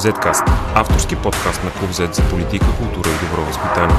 Zcast– 0.00 0.44
авторски 0.74 1.14
подкаст 1.22 1.64
на 1.64 1.70
Клуб 1.72 1.90
Z 1.90 2.12
за 2.12 2.30
политика, 2.30 2.66
култура 2.78 3.08
и 3.10 3.26
добро 3.26 3.44
възпитание. 3.44 3.96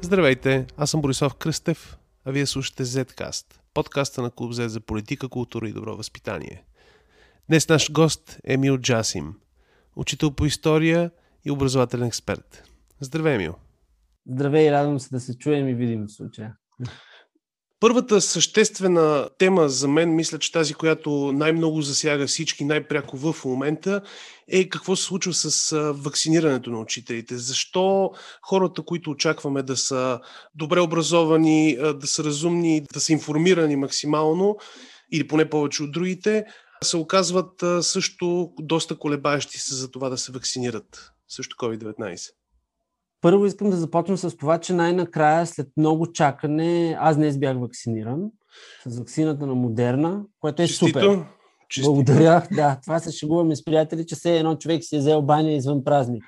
Здравейте, 0.00 0.66
аз 0.76 0.90
съм 0.90 1.00
Борислав 1.00 1.34
Кръстев, 1.34 1.98
а 2.24 2.30
вие 2.30 2.46
слушате 2.46 2.84
Zcast, 2.84 3.44
подкаста 3.74 4.22
на 4.22 4.30
Клуб 4.30 4.52
Z 4.52 4.66
за 4.66 4.80
политика, 4.80 5.28
култура 5.28 5.68
и 5.68 5.72
добро 5.72 5.96
възпитание. 5.96 6.64
Днес 7.48 7.68
наш 7.68 7.92
гост 7.92 8.38
е 8.44 8.52
Емил 8.52 8.78
Джасим, 8.78 9.34
учител 9.96 10.30
по 10.30 10.46
история 10.46 11.10
и 11.44 11.50
образователен 11.50 12.06
експерт. 12.06 12.70
Здравей, 13.00 13.34
Емил! 13.34 13.54
Здравей, 14.26 14.72
радвам 14.72 15.00
се 15.00 15.08
да 15.10 15.20
се 15.20 15.38
чуем 15.38 15.68
и 15.68 15.74
видим 15.74 16.06
в 16.06 16.12
случая. 16.12 16.56
Първата 17.80 18.20
съществена 18.20 19.28
тема 19.38 19.68
за 19.68 19.88
мен, 19.88 20.14
мисля, 20.14 20.38
че 20.38 20.52
тази, 20.52 20.74
която 20.74 21.32
най-много 21.32 21.82
засяга 21.82 22.26
всички, 22.26 22.64
най-пряко 22.64 23.16
в 23.16 23.44
момента, 23.44 24.02
е 24.48 24.68
какво 24.68 24.96
се 24.96 25.04
случва 25.04 25.34
с 25.34 25.76
вакцинирането 25.92 26.70
на 26.70 26.80
учителите. 26.80 27.36
Защо 27.38 28.10
хората, 28.42 28.82
които 28.82 29.10
очакваме 29.10 29.62
да 29.62 29.76
са 29.76 30.20
добре 30.54 30.80
образовани, 30.80 31.76
да 31.76 32.06
са 32.06 32.24
разумни, 32.24 32.82
да 32.92 33.00
са 33.00 33.12
информирани 33.12 33.76
максимално, 33.76 34.56
или 35.12 35.28
поне 35.28 35.50
повече 35.50 35.82
от 35.82 35.92
другите, 35.92 36.44
се 36.84 36.96
оказват 36.96 37.64
също 37.80 38.52
доста 38.60 38.98
колебаещи 38.98 39.58
се 39.58 39.74
за 39.74 39.90
това 39.90 40.08
да 40.08 40.18
се 40.18 40.32
вакцинират 40.32 41.12
също 41.28 41.56
COVID-19? 41.56 42.30
Първо 43.20 43.46
искам 43.46 43.70
да 43.70 43.76
започна 43.76 44.18
с 44.18 44.36
това, 44.36 44.58
че 44.58 44.72
най-накрая, 44.72 45.46
след 45.46 45.68
много 45.76 46.12
чакане, 46.12 46.96
аз 47.00 47.16
днес 47.16 47.38
бях 47.38 47.58
вакциниран 47.58 48.30
с 48.86 48.98
вакцината 48.98 49.46
на 49.46 49.54
Модерна, 49.54 50.22
което 50.40 50.62
е 50.62 50.66
Честито. 50.66 50.86
супер. 50.86 51.24
Честито. 51.68 51.94
Благодаря. 51.94 52.46
Да, 52.52 52.78
това 52.82 52.98
се 52.98 53.12
шегуваме 53.12 53.56
с 53.56 53.64
приятели, 53.64 54.06
че 54.06 54.14
все 54.14 54.38
едно 54.38 54.56
човек 54.56 54.84
си 54.84 54.96
е 54.96 54.98
взел 54.98 55.22
баня 55.22 55.52
извън 55.52 55.84
празник. 55.84 56.24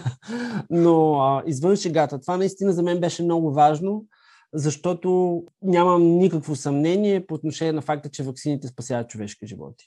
Но 0.70 1.14
а, 1.14 1.42
извън 1.46 1.76
шегата, 1.76 2.20
това 2.20 2.36
наистина 2.36 2.72
за 2.72 2.82
мен 2.82 3.00
беше 3.00 3.22
много 3.22 3.52
важно, 3.52 4.04
защото 4.54 5.42
нямам 5.62 6.02
никакво 6.02 6.56
съмнение 6.56 7.26
по 7.26 7.34
отношение 7.34 7.72
на 7.72 7.82
факта, 7.82 8.10
че 8.10 8.22
вакцините 8.22 8.68
спасяват 8.68 9.08
човешки 9.08 9.46
животи. 9.46 9.84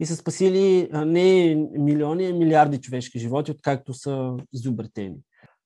И 0.00 0.06
са 0.06 0.16
спасили 0.16 0.88
не 0.92 1.54
милиони, 1.78 2.26
а 2.26 2.34
милиарди 2.34 2.80
човешки 2.80 3.18
животи, 3.18 3.50
откакто 3.50 3.94
са 3.94 4.34
изобретени. 4.52 5.16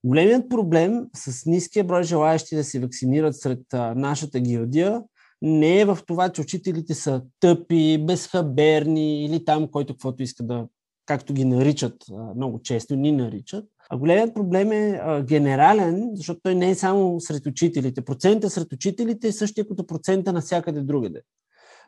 Големият 0.04 0.48
проблем 0.48 1.06
с 1.16 1.46
ниския 1.46 1.84
брой 1.84 2.02
желаящи 2.02 2.56
да 2.56 2.64
се 2.64 2.80
вакцинират 2.80 3.36
сред 3.36 3.62
нашата 3.94 4.40
гилдия 4.40 5.02
не 5.42 5.80
е 5.80 5.84
в 5.84 5.98
това, 6.06 6.28
че 6.28 6.40
учителите 6.40 6.94
са 6.94 7.22
тъпи, 7.40 8.04
безхаберни 8.06 9.24
или 9.24 9.44
там, 9.44 9.68
който 9.68 9.94
каквото 9.94 10.22
иска 10.22 10.42
да, 10.42 10.66
както 11.06 11.34
ги 11.34 11.44
наричат 11.44 11.96
много 12.36 12.62
често, 12.62 12.96
ни 12.96 13.12
наричат. 13.12 13.64
А 13.90 13.96
големият 13.96 14.34
проблем 14.34 14.72
е 14.72 15.00
генерален, 15.26 16.10
защото 16.14 16.40
той 16.42 16.54
не 16.54 16.70
е 16.70 16.74
само 16.74 17.20
сред 17.20 17.46
учителите. 17.46 18.04
Процента 18.04 18.50
сред 18.50 18.72
учителите 18.72 19.28
е 19.28 19.32
същия 19.32 19.68
като 19.68 19.86
процента 19.86 20.32
навсякъде 20.32 20.80
другаде. 20.80 21.20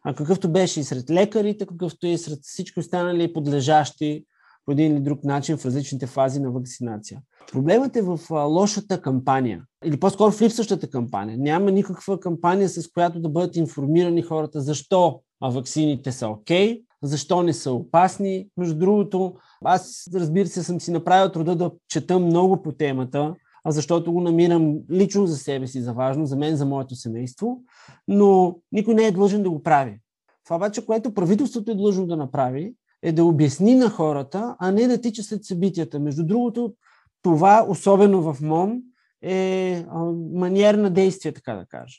А 0.04 0.14
какъвто 0.14 0.52
беше 0.52 0.80
и 0.80 0.84
сред 0.84 1.10
лекарите, 1.10 1.66
какъвто 1.66 2.06
и 2.06 2.18
сред 2.18 2.38
всички 2.42 2.80
останали 2.80 3.32
подлежащи 3.32 4.24
по 4.66 4.72
един 4.72 4.92
или 4.92 5.00
друг 5.00 5.24
начин 5.24 5.56
в 5.56 5.64
различните 5.64 6.06
фази 6.06 6.40
на 6.40 6.50
вакцинация. 6.50 7.20
Проблемът 7.52 7.96
е 7.96 8.02
в 8.02 8.18
лошата 8.30 9.00
кампания, 9.00 9.62
или 9.84 10.00
по-скоро 10.00 10.32
в 10.32 10.42
липсващата 10.42 10.90
кампания. 10.90 11.38
Няма 11.38 11.70
никаква 11.70 12.20
кампания, 12.20 12.68
с 12.68 12.88
която 12.94 13.20
да 13.20 13.28
бъдат 13.28 13.56
информирани 13.56 14.22
хората 14.22 14.60
защо 14.60 15.20
вакцините 15.40 16.12
са 16.12 16.28
окей, 16.28 16.74
okay, 16.74 16.84
защо 17.02 17.42
не 17.42 17.52
са 17.52 17.72
опасни. 17.72 18.48
Между 18.56 18.78
другото, 18.78 19.34
аз 19.64 20.04
разбира 20.14 20.46
се 20.46 20.62
съм 20.62 20.80
си 20.80 20.90
направил 20.90 21.32
труда 21.32 21.56
да 21.56 21.70
чета 21.88 22.18
много 22.18 22.62
по 22.62 22.72
темата, 22.72 23.34
защото 23.66 24.12
го 24.12 24.20
намирам 24.20 24.78
лично 24.90 25.26
за 25.26 25.36
себе 25.36 25.66
си 25.66 25.82
за 25.82 25.92
важно, 25.92 26.26
за 26.26 26.36
мен, 26.36 26.56
за 26.56 26.66
моето 26.66 26.94
семейство, 26.94 27.62
но 28.08 28.58
никой 28.72 28.94
не 28.94 29.06
е 29.06 29.12
длъжен 29.12 29.42
да 29.42 29.50
го 29.50 29.62
прави. 29.62 30.00
Това 30.44 30.56
обаче, 30.56 30.86
което 30.86 31.14
правителството 31.14 31.70
е 31.70 31.74
длъжно 31.74 32.06
да 32.06 32.16
направи, 32.16 32.74
е 33.04 33.12
да 33.12 33.24
обясни 33.24 33.74
на 33.74 33.90
хората, 33.90 34.56
а 34.58 34.72
не 34.72 34.86
да 34.86 35.00
тича 35.00 35.22
след 35.22 35.44
събитията. 35.44 36.00
Между 36.00 36.26
другото, 36.26 36.74
това, 37.22 37.66
особено 37.68 38.22
в 38.22 38.40
МОН, 38.40 38.80
е 39.22 39.84
маниер 40.32 40.74
на 40.74 40.90
действие, 40.90 41.32
така 41.32 41.54
да 41.54 41.66
кажа. 41.66 41.96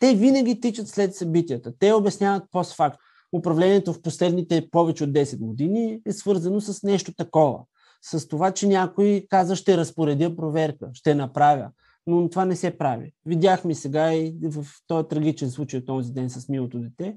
Те 0.00 0.14
винаги 0.14 0.60
тичат 0.60 0.88
след 0.88 1.14
събитията. 1.14 1.72
Те 1.78 1.92
обясняват 1.92 2.42
постфакт. 2.50 2.98
Управлението 3.32 3.92
в 3.92 4.02
последните 4.02 4.68
повече 4.70 5.04
от 5.04 5.10
10 5.10 5.38
години 5.38 6.00
е 6.06 6.12
свързано 6.12 6.60
с 6.60 6.82
нещо 6.82 7.14
такова. 7.14 7.60
С 8.02 8.28
това, 8.28 8.50
че 8.50 8.68
някой 8.68 9.26
каза, 9.30 9.56
ще 9.56 9.76
разпоредя 9.76 10.36
проверка, 10.36 10.90
ще 10.92 11.14
направя. 11.14 11.70
Но 12.06 12.30
това 12.30 12.44
не 12.44 12.56
се 12.56 12.78
прави. 12.78 13.12
Видяхме 13.26 13.74
сега 13.74 14.14
и 14.14 14.34
в 14.42 14.66
този 14.86 15.08
трагичен 15.08 15.50
случай 15.50 15.78
от 15.78 15.86
този 15.86 16.12
ден 16.12 16.30
с 16.30 16.48
милото 16.48 16.78
дете, 16.78 17.16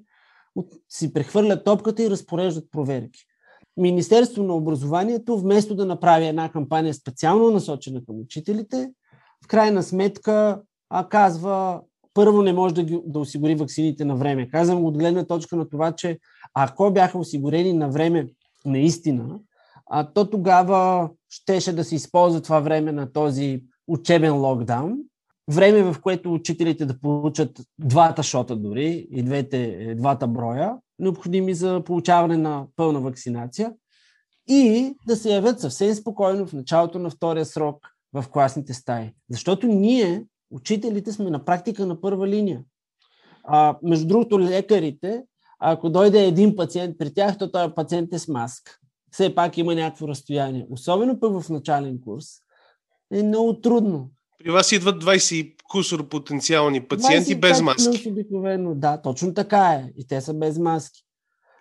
си 0.89 1.13
прехвърлят 1.13 1.65
топката 1.65 2.03
и 2.03 2.09
разпореждат 2.09 2.71
проверки. 2.71 3.19
Министерство 3.77 4.43
на 4.43 4.53
образованието, 4.53 5.37
вместо 5.37 5.75
да 5.75 5.85
направи 5.85 6.25
една 6.25 6.51
кампания 6.51 6.93
специално 6.93 7.51
насочена 7.51 8.05
към 8.05 8.19
учителите, 8.19 8.91
в 9.43 9.47
крайна 9.47 9.83
сметка 9.83 10.61
а, 10.89 11.09
казва, 11.09 11.81
първо 12.13 12.41
не 12.41 12.53
може 12.53 12.75
да, 12.75 12.83
ги, 12.83 12.99
да 13.05 13.19
осигури 13.19 13.55
ваксините 13.55 14.05
на 14.05 14.15
време. 14.15 14.49
Казвам 14.49 14.85
от 14.85 14.97
гледна 14.97 15.25
точка 15.25 15.55
на 15.55 15.69
това, 15.69 15.91
че 15.91 16.19
ако 16.53 16.91
бяха 16.91 17.17
осигурени 17.17 17.73
на 17.73 17.89
време 17.89 18.27
наистина, 18.65 19.39
а, 19.89 20.13
то 20.13 20.29
тогава 20.29 21.09
щеше 21.29 21.73
да 21.73 21.83
се 21.83 21.95
използва 21.95 22.41
това 22.41 22.59
време 22.59 22.91
на 22.91 23.11
този 23.11 23.63
учебен 23.87 24.35
локдаун, 24.35 24.97
време 25.51 25.83
в 25.83 26.01
което 26.01 26.33
учителите 26.33 26.85
да 26.85 26.99
получат 26.99 27.61
двата 27.79 28.23
шота 28.23 28.55
дори 28.55 29.07
и 29.11 29.23
двете, 29.23 29.93
двата 29.97 30.27
броя, 30.27 30.77
необходими 30.99 31.53
за 31.53 31.83
получаване 31.85 32.37
на 32.37 32.65
пълна 32.75 33.01
вакцинация 33.01 33.73
и 34.47 34.95
да 35.07 35.15
се 35.15 35.33
явят 35.33 35.59
съвсем 35.59 35.93
спокойно 35.93 36.47
в 36.47 36.53
началото 36.53 36.99
на 36.99 37.09
втория 37.09 37.45
срок 37.45 37.87
в 38.13 38.25
класните 38.31 38.73
стаи. 38.73 39.13
Защото 39.29 39.67
ние, 39.67 40.25
учителите, 40.51 41.11
сме 41.11 41.29
на 41.29 41.45
практика 41.45 41.85
на 41.85 42.01
първа 42.01 42.27
линия. 42.27 42.61
А, 43.43 43.77
между 43.83 44.07
другото, 44.07 44.39
лекарите, 44.39 45.23
ако 45.59 45.89
дойде 45.89 46.25
един 46.25 46.55
пациент 46.55 46.97
при 46.97 47.13
тях, 47.13 47.37
то 47.37 47.51
този 47.51 47.73
пациент 47.75 48.13
е 48.13 48.19
с 48.19 48.27
маска. 48.27 48.77
Все 49.11 49.35
пак 49.35 49.57
има 49.57 49.75
някакво 49.75 50.07
разстояние. 50.07 50.67
Особено 50.69 51.19
пък 51.19 51.41
в 51.41 51.49
начален 51.49 52.01
курс 52.01 52.25
е 53.11 53.23
много 53.23 53.61
трудно. 53.61 54.09
При 54.43 54.51
вас 54.51 54.71
идват 54.71 55.03
20 55.03 55.53
кусор 55.69 56.07
потенциални 56.09 56.81
пациенти 56.81 57.35
без 57.35 57.61
маски. 57.61 58.09
Обикновено, 58.09 58.75
да, 58.75 59.01
точно 59.01 59.33
така 59.33 59.63
е. 59.67 59.91
И 59.97 60.07
те 60.07 60.21
са 60.21 60.33
без 60.33 60.57
маски. 60.57 61.03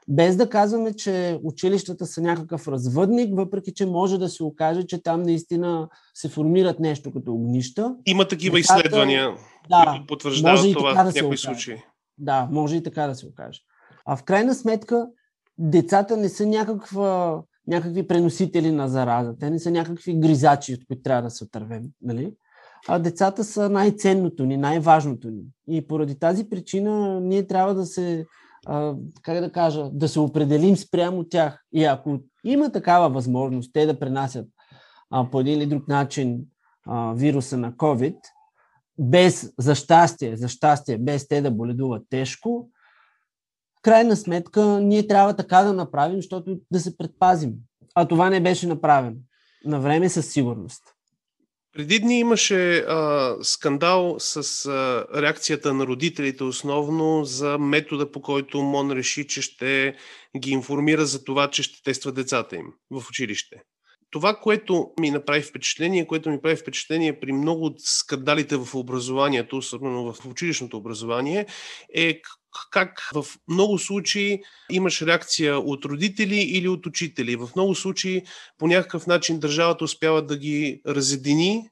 Без 0.09 0.37
да 0.37 0.50
казваме, 0.50 0.92
че 0.92 1.38
училищата 1.42 2.06
са 2.06 2.20
някакъв 2.20 2.69
развъдник, 2.69 3.36
въпреки 3.36 3.75
че 3.75 3.86
може 3.86 4.19
да 4.19 4.28
се 4.28 4.42
окаже, 4.42 4.82
че 4.82 5.03
там 5.03 5.22
наистина 5.22 5.88
се 6.15 6.28
формират 6.28 6.81
нещо 6.81 7.12
като 7.12 7.34
огнища. 7.34 7.97
Има 8.06 8.28
такива 8.28 8.56
Децата, 8.56 8.78
изследвания, 8.78 9.36
да, 9.70 9.84
които 9.91 10.06
потвърждават 10.06 10.72
това 10.72 10.92
в 10.92 11.12
да 11.12 11.12
някои 11.22 11.38
случаи. 11.38 11.82
Да, 12.19 12.48
може 12.50 12.76
и 12.76 12.82
така 12.82 13.06
да 13.06 13.15
се 13.15 13.26
окаже. 13.26 13.60
А 14.04 14.16
в 14.16 14.22
крайна 14.22 14.54
сметка, 14.54 15.06
децата 15.59 16.16
не 16.16 16.28
са 16.28 16.47
някаква, 16.47 17.42
някакви 17.66 18.06
преносители 18.06 18.70
на 18.70 18.88
зараза. 18.88 19.34
Те 19.41 19.50
не 19.50 19.59
са 19.59 19.70
някакви 19.70 20.20
гризачи, 20.20 20.75
от 20.75 20.86
които 20.86 21.03
трябва 21.03 21.22
да 21.22 21.31
се 21.31 21.44
отървем. 21.44 21.82
Нали? 22.03 22.32
А 22.88 22.98
децата 22.98 23.44
са 23.44 23.70
най-ценното 23.70 24.44
ни, 24.44 24.56
най-важното 24.56 25.31
ни. 25.31 25.42
И 25.69 25.87
поради 25.87 26.19
тази 26.19 26.48
причина 26.48 27.21
ние 27.21 27.47
трябва 27.47 27.74
да 27.74 27.86
се, 27.86 28.27
а, 28.66 28.95
как 29.22 29.41
да 29.41 29.53
кажа, 29.53 29.91
да 29.92 30.09
се 30.09 30.21
определим 30.21 30.77
спрямо 30.77 31.24
тях. 31.24 31.65
И 31.72 31.84
ако 31.84 32.18
има 32.45 32.72
такава 32.72 33.09
възможност 33.09 33.71
те 33.72 33.86
да 33.86 33.98
пренасят 33.98 34.47
а, 35.10 35.30
по 35.30 35.41
един 35.41 35.59
или 35.59 35.66
друг 35.66 35.89
начин 35.89 36.39
а, 36.86 37.12
вируса 37.12 37.56
на 37.56 37.72
COVID, 37.72 38.16
без, 38.98 39.53
за 39.59 39.74
щастие, 39.74 40.36
за 40.36 40.48
щастие, 40.48 40.98
без 40.98 41.28
те 41.28 41.41
да 41.41 41.50
боледуват 41.50 42.03
тежко, 42.10 42.71
крайна 43.83 44.16
сметка 44.16 44.80
ние 44.80 45.06
трябва 45.06 45.36
така 45.36 45.62
да 45.62 45.72
направим, 45.72 46.16
защото 46.16 46.59
да 46.71 46.80
се 46.80 46.97
предпазим. 46.97 47.54
А 47.95 48.09
това 48.09 48.30
не 48.30 48.41
беше 48.41 48.66
направено. 48.66 49.16
На 49.65 49.80
време 49.80 50.09
със 50.09 50.33
сигурност. 50.33 50.83
Преди 51.76 51.98
дни 51.98 52.18
имаше 52.18 52.76
а, 52.78 53.36
скандал 53.42 54.16
с 54.18 54.66
а, 54.66 55.06
реакцията 55.22 55.74
на 55.74 55.86
родителите 55.86 56.44
основно 56.44 57.24
за 57.24 57.58
метода 57.58 58.12
по 58.12 58.22
който 58.22 58.62
МОН 58.62 58.92
реши, 58.92 59.26
че 59.26 59.42
ще 59.42 59.94
ги 60.38 60.50
информира 60.50 61.06
за 61.06 61.24
това, 61.24 61.50
че 61.50 61.62
ще 61.62 61.82
тества 61.82 62.12
децата 62.12 62.56
им 62.56 62.66
в 62.90 63.08
училище. 63.08 63.56
това, 64.10 64.34
което 64.34 64.90
ми 65.00 65.10
направи 65.10 65.42
впечатление, 65.42 66.06
което 66.06 66.30
ми 66.30 66.40
прави 66.42 66.56
впечатление 66.56 67.20
при 67.20 67.32
много 67.32 67.64
от 67.64 67.74
скандалите 67.78 68.56
в 68.56 68.74
образованието, 68.74 69.56
особено 69.56 70.12
в 70.12 70.26
училищното 70.26 70.76
образование, 70.76 71.46
е 71.94 72.20
как 72.70 73.10
в 73.14 73.26
много 73.48 73.78
случаи 73.78 74.42
имаш 74.70 75.03
реакция 75.03 75.58
от 75.58 75.84
родители 75.84 76.36
или 76.36 76.68
от 76.68 76.86
учители. 76.86 77.36
В 77.36 77.48
много 77.56 77.74
случаи 77.74 78.22
по 78.58 78.66
някакъв 78.66 79.06
начин 79.06 79.38
държавата 79.38 79.84
успява 79.84 80.22
да 80.26 80.38
ги 80.38 80.80
разедини 80.86 81.70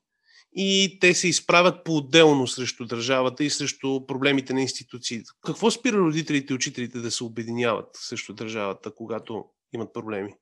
и 0.57 0.99
те 1.01 1.15
се 1.15 1.29
изправят 1.29 1.85
по-отделно 1.85 2.47
срещу 2.47 2.85
държавата 2.85 3.45
и 3.45 3.51
срещу 3.51 4.07
проблемите 4.07 4.55
на 4.55 4.61
институциите. 4.61 5.31
Какво 5.47 5.71
спира 5.71 5.97
родителите 5.97 6.53
и 6.53 6.57
учителите 6.57 6.99
да 6.99 7.11
се 7.11 7.25
обединяват 7.25 7.89
срещу 7.93 8.33
държавата, 8.33 8.95
когато 8.95 9.45
имат 9.73 9.93
проблеми? 9.93 10.35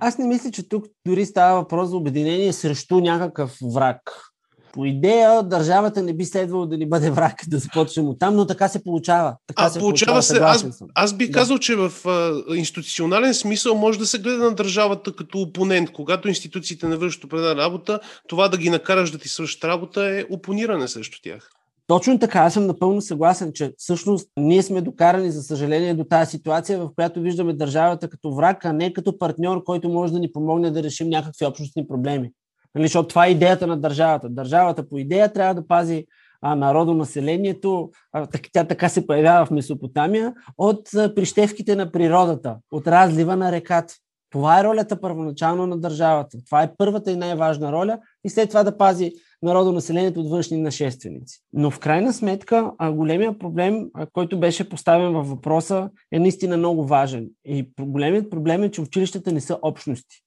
Аз 0.00 0.18
не 0.18 0.26
мисля, 0.26 0.50
че 0.50 0.68
тук 0.68 0.86
дори 1.06 1.26
става 1.26 1.60
въпрос 1.60 1.88
за 1.88 1.96
обединение 1.96 2.52
срещу 2.52 3.00
някакъв 3.00 3.56
враг. 3.74 4.00
По 4.76 4.84
идея, 4.84 5.42
държавата 5.42 6.02
не 6.02 6.12
би 6.12 6.24
следвало 6.24 6.66
да 6.66 6.76
ни 6.76 6.88
бъде 6.88 7.10
враг, 7.10 7.34
да 7.48 7.58
започнем 7.58 8.08
от 8.08 8.18
там, 8.18 8.36
но 8.36 8.46
така 8.46 8.68
се 8.68 8.84
получава. 8.84 9.36
Така 9.46 9.62
а, 9.62 9.70
се 9.70 9.78
получава, 9.78 10.22
се. 10.22 10.38
Аз, 10.42 10.82
аз 10.94 11.14
бих 11.14 11.30
да. 11.30 11.38
казал, 11.38 11.58
че 11.58 11.76
в 11.76 11.92
а, 12.06 12.42
институционален 12.56 13.34
смисъл 13.34 13.74
може 13.74 13.98
да 13.98 14.06
се 14.06 14.18
гледа 14.18 14.44
на 14.44 14.54
държавата 14.54 15.16
като 15.16 15.38
опонент. 15.38 15.92
Когато 15.92 16.28
институциите 16.28 16.86
не 16.86 16.96
вършат 16.96 17.24
определена 17.24 17.56
работа, 17.56 18.00
това 18.28 18.48
да 18.48 18.58
ги 18.58 18.70
накараш 18.70 19.10
да 19.10 19.18
ти 19.18 19.28
свършат 19.28 19.64
работа 19.64 20.04
е 20.04 20.24
опониране 20.30 20.88
срещу 20.88 21.18
тях. 21.22 21.50
Точно 21.86 22.18
така, 22.18 22.38
аз 22.38 22.54
съм 22.54 22.66
напълно 22.66 23.00
съгласен, 23.00 23.52
че 23.52 23.72
всъщност 23.76 24.28
ние 24.36 24.62
сме 24.62 24.80
докарани, 24.80 25.30
за 25.30 25.42
съжаление, 25.42 25.94
до 25.94 26.04
тази 26.04 26.30
ситуация, 26.30 26.78
в 26.78 26.90
която 26.94 27.20
виждаме 27.20 27.52
държавата 27.52 28.08
като 28.08 28.34
враг, 28.34 28.64
а 28.64 28.72
не 28.72 28.92
като 28.92 29.18
партньор, 29.18 29.64
който 29.64 29.88
може 29.88 30.12
да 30.12 30.18
ни 30.18 30.32
помогне 30.32 30.70
да 30.70 30.82
решим 30.82 31.08
някакви 31.08 31.46
общностни 31.46 31.88
проблеми. 31.88 32.30
Нали, 32.76 32.84
защото 32.84 33.08
това 33.08 33.26
е 33.26 33.30
идеята 33.30 33.66
на 33.66 33.76
държавата. 33.76 34.28
Държавата 34.28 34.88
по 34.88 34.98
идея 34.98 35.32
трябва 35.32 35.54
да 35.54 35.66
пази 35.66 36.06
а, 36.42 36.54
народонаселението, 36.54 37.90
а, 38.12 38.26
тя 38.52 38.64
така 38.64 38.88
се 38.88 39.06
появява 39.06 39.46
в 39.46 39.50
Месопотамия, 39.50 40.34
от 40.58 40.94
а, 40.94 41.14
прищевките 41.14 41.76
на 41.76 41.92
природата, 41.92 42.56
от 42.72 42.86
разлива 42.86 43.36
на 43.36 43.52
реката. 43.52 43.94
Това 44.30 44.60
е 44.60 44.64
ролята 44.64 45.00
първоначално 45.00 45.66
на 45.66 45.78
държавата. 45.78 46.38
Това 46.46 46.62
е 46.62 46.74
първата 46.78 47.12
и 47.12 47.16
най-важна 47.16 47.72
роля 47.72 47.98
и 48.24 48.30
след 48.30 48.48
това 48.48 48.64
да 48.64 48.78
пази 48.78 49.12
народонаселението 49.42 50.20
от 50.20 50.30
външни 50.30 50.58
нашественици. 50.58 51.40
Но 51.52 51.70
в 51.70 51.78
крайна 51.78 52.12
сметка 52.12 52.72
големия 52.92 53.38
проблем, 53.38 53.86
който 54.12 54.40
беше 54.40 54.68
поставен 54.68 55.12
във 55.12 55.28
въпроса, 55.28 55.90
е 56.12 56.18
наистина 56.18 56.56
много 56.56 56.86
важен. 56.86 57.28
И 57.44 57.70
големият 57.80 58.30
проблем 58.30 58.62
е, 58.62 58.70
че 58.70 58.80
училищата 58.80 59.32
не 59.32 59.40
са 59.40 59.58
общности. 59.62 60.22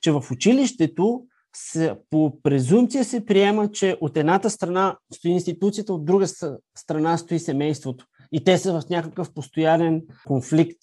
Че 0.00 0.12
в 0.12 0.24
училището 0.32 1.22
се, 1.56 1.94
по 2.10 2.42
презумпция 2.42 3.04
се 3.04 3.26
приема, 3.26 3.70
че 3.70 3.98
от 4.00 4.16
едната 4.16 4.50
страна 4.50 4.96
стои 5.14 5.30
институцията, 5.30 5.92
от 5.92 6.04
друга 6.04 6.26
страна 6.78 7.18
стои 7.18 7.38
семейството. 7.38 8.06
И 8.32 8.44
те 8.44 8.58
са 8.58 8.80
в 8.80 8.88
някакъв 8.90 9.34
постоянен 9.34 10.02
конфликт. 10.26 10.78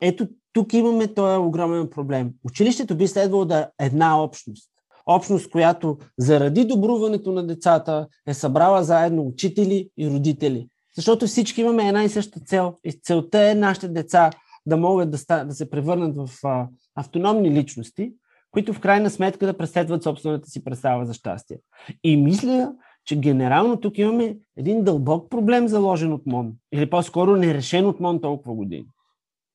Ето 0.00 0.28
тук 0.52 0.72
имаме 0.72 1.14
този 1.14 1.38
огромен 1.38 1.90
проблем. 1.90 2.30
Училището 2.44 2.96
би 2.96 3.08
следвало 3.08 3.44
да 3.44 3.58
е 3.58 3.86
една 3.86 4.22
общност. 4.22 4.70
Общност, 5.06 5.50
която 5.50 5.98
заради 6.18 6.64
добруването 6.64 7.32
на 7.32 7.46
децата 7.46 8.06
е 8.26 8.34
събрала 8.34 8.84
заедно 8.84 9.22
учители 9.22 9.90
и 9.98 10.10
родители. 10.10 10.68
Защото 10.96 11.26
всички 11.26 11.60
имаме 11.60 11.88
една 11.88 12.04
и 12.04 12.08
съща 12.08 12.40
цел. 12.40 12.74
И 12.84 12.92
целта 13.02 13.50
е 13.50 13.54
нашите 13.54 13.88
деца 13.88 14.30
да 14.66 14.76
могат 14.76 15.10
да, 15.10 15.18
ста, 15.18 15.44
да 15.44 15.54
се 15.54 15.70
превърнат 15.70 16.16
в 16.16 16.30
а, 16.44 16.68
автономни 16.94 17.50
личности, 17.50 18.12
които 18.58 18.72
в 18.72 18.80
крайна 18.80 19.10
сметка 19.10 19.46
да 19.46 19.56
преследват 19.56 20.02
собствената 20.02 20.50
си 20.50 20.64
представа 20.64 21.06
за 21.06 21.14
щастие. 21.14 21.58
И 22.04 22.16
мисля, 22.16 22.72
че 23.04 23.20
генерално 23.20 23.80
тук 23.80 23.98
имаме 23.98 24.36
един 24.56 24.84
дълбок 24.84 25.30
проблем 25.30 25.68
заложен 25.68 26.12
от 26.12 26.26
МОН, 26.26 26.52
или 26.72 26.90
по-скоро 26.90 27.36
нерешен 27.36 27.86
от 27.86 28.00
МОН 28.00 28.20
толкова 28.20 28.54
години. 28.54 28.86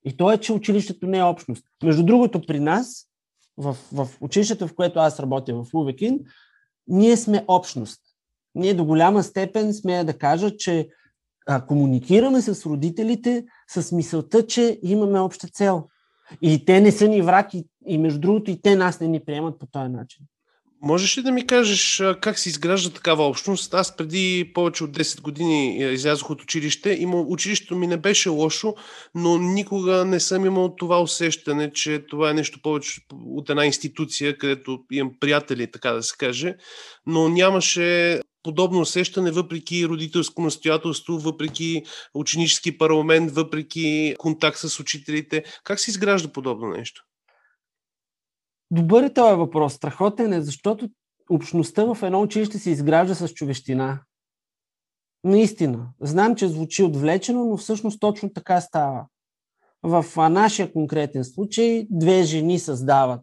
И 0.06 0.18
то 0.18 0.32
е, 0.32 0.38
че 0.38 0.54
училището 0.54 1.08
не 1.08 1.18
е 1.18 1.24
общност. 1.24 1.66
Между 1.84 2.04
другото, 2.04 2.42
при 2.42 2.60
нас, 2.60 3.06
в, 3.58 3.78
в 3.94 4.08
училището, 4.22 4.68
в 4.68 4.76
което 4.76 5.00
аз 5.00 5.20
работя 5.20 5.56
в 5.56 5.66
Увекин, 5.74 6.20
ние 6.88 7.18
сме 7.18 7.46
общност. 7.48 8.02
Ние 8.56 8.74
до 8.74 8.86
голяма 8.86 9.24
степен 9.24 9.74
сме 9.74 10.04
да 10.04 10.18
кажа, 10.18 10.58
че 10.58 10.90
а, 11.48 11.66
комуникираме 11.66 12.42
с 12.42 12.66
родителите 12.66 13.46
с 13.70 13.92
мисълта, 13.92 14.48
че 14.48 14.80
имаме 14.84 15.20
обща 15.20 15.48
цел. 15.48 15.88
И 16.42 16.66
те 16.66 16.82
не 16.82 16.92
са 16.92 17.08
ни 17.08 17.22
враг 17.22 17.54
и, 17.54 17.66
и 17.88 17.98
между 17.98 18.20
другото 18.20 18.52
и 18.52 18.62
те 18.62 18.76
нас 18.76 19.00
не 19.00 19.08
ни 19.08 19.26
приемат 19.26 19.60
по 19.60 19.66
този 19.66 19.90
начин. 19.90 20.26
Можеш 20.86 21.18
ли 21.18 21.22
да 21.22 21.32
ми 21.32 21.48
кажеш 21.48 22.04
как 22.22 22.40
се 22.40 22.50
изгражда 22.50 22.90
такава 22.94 23.28
общност? 23.28 23.74
Аз 23.74 23.98
преди 23.98 24.52
повече 24.54 24.84
от 24.84 24.92
10 24.92 25.22
години 25.22 25.78
излязох 25.78 26.30
от 26.30 26.42
училище. 26.42 26.98
Има, 27.00 27.22
училището 27.22 27.76
ми 27.76 27.88
не 27.88 27.98
беше 27.98 28.30
лошо, 28.30 28.76
но 29.16 29.38
никога 29.38 30.06
не 30.06 30.20
съм 30.20 30.46
имал 30.46 30.76
това 30.76 31.02
усещане, 31.02 31.72
че 31.72 32.06
това 32.10 32.30
е 32.30 32.34
нещо 32.34 32.60
повече 32.64 33.02
от 33.26 33.50
една 33.50 33.66
институция, 33.66 34.38
където 34.38 34.80
имам 34.92 35.14
приятели, 35.20 35.72
така 35.72 35.92
да 35.92 36.04
се 36.04 36.16
каже. 36.18 36.56
Но 37.06 37.30
нямаше 37.30 38.20
подобно 38.44 38.80
усещане, 38.80 39.32
въпреки 39.32 39.88
родителско 39.88 40.42
настоятелство, 40.42 41.18
въпреки 41.18 41.84
ученически 42.14 42.78
парламент, 42.78 43.32
въпреки 43.32 44.16
контакт 44.18 44.58
с 44.58 44.80
учителите. 44.80 45.44
Как 45.64 45.80
се 45.80 45.92
изгражда 45.92 46.32
подобно 46.32 46.68
нещо? 46.68 47.06
Добър 48.72 49.04
е 49.04 49.14
този 49.14 49.36
въпрос. 49.36 49.74
Страхотен 49.74 50.34
е, 50.34 50.42
защото 50.42 50.90
общността 51.30 51.84
в 51.84 51.98
едно 52.04 52.22
училище 52.22 52.60
се 52.60 52.70
изгражда 52.70 53.16
с 53.16 53.30
човещина. 53.30 54.00
Наистина. 55.24 55.88
Знам, 56.02 56.36
че 56.36 56.48
звучи 56.48 56.84
отвлечено, 56.84 57.46
но 57.46 57.58
всъщност 57.58 58.00
точно 58.00 58.34
така 58.34 58.62
става. 58.62 59.06
В 59.84 60.06
нашия 60.30 60.72
конкретен 60.72 61.24
случай 61.24 61.88
две 61.90 62.24
жени 62.24 62.60
създават, 62.60 63.22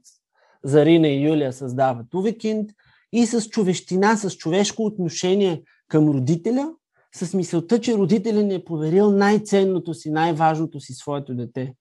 Зарина 0.65 1.09
и 1.09 1.25
Юлия 1.25 1.53
създават 1.53 2.15
Увекинд 2.15 2.71
и 3.13 3.27
с 3.27 3.49
човещина, 3.49 4.17
с 4.17 4.31
човешко 4.31 4.85
отношение 4.85 5.63
към 5.89 6.09
родителя, 6.09 6.75
с 7.15 7.35
мисълта, 7.35 7.81
че 7.81 7.97
родителя 7.97 8.43
ни 8.43 8.55
е 8.55 8.65
поверил 8.65 9.11
най-ценното 9.11 9.95
си, 9.95 10.11
най-важното 10.11 10.81
си 10.81 10.93
своето 10.93 11.35
дете. 11.35 11.75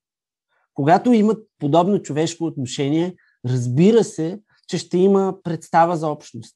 Когато 0.73 1.13
имат 1.13 1.47
подобно 1.59 2.01
човешко 2.01 2.43
отношение, 2.43 3.15
разбира 3.45 4.03
се, 4.03 4.39
че 4.67 4.77
ще 4.77 4.97
има 4.97 5.35
представа 5.43 5.97
за 5.97 6.07
общност. 6.07 6.55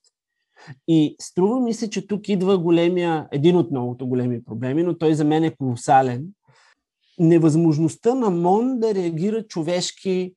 И 0.87 1.15
струва 1.21 1.59
ми 1.59 1.73
се, 1.73 1.89
че 1.89 2.07
тук 2.07 2.29
идва 2.29 2.57
големия, 2.57 3.27
един 3.31 3.57
от 3.57 3.71
многото 3.71 4.07
големи 4.07 4.43
проблеми, 4.43 4.83
но 4.83 4.97
той 4.97 5.15
за 5.15 5.25
мен 5.25 5.43
е 5.43 5.55
колосален. 5.55 6.25
Невъзможността 7.19 8.15
на 8.15 8.29
МОН 8.29 8.79
да 8.79 8.95
реагира 8.95 9.43
човешки 9.47 10.33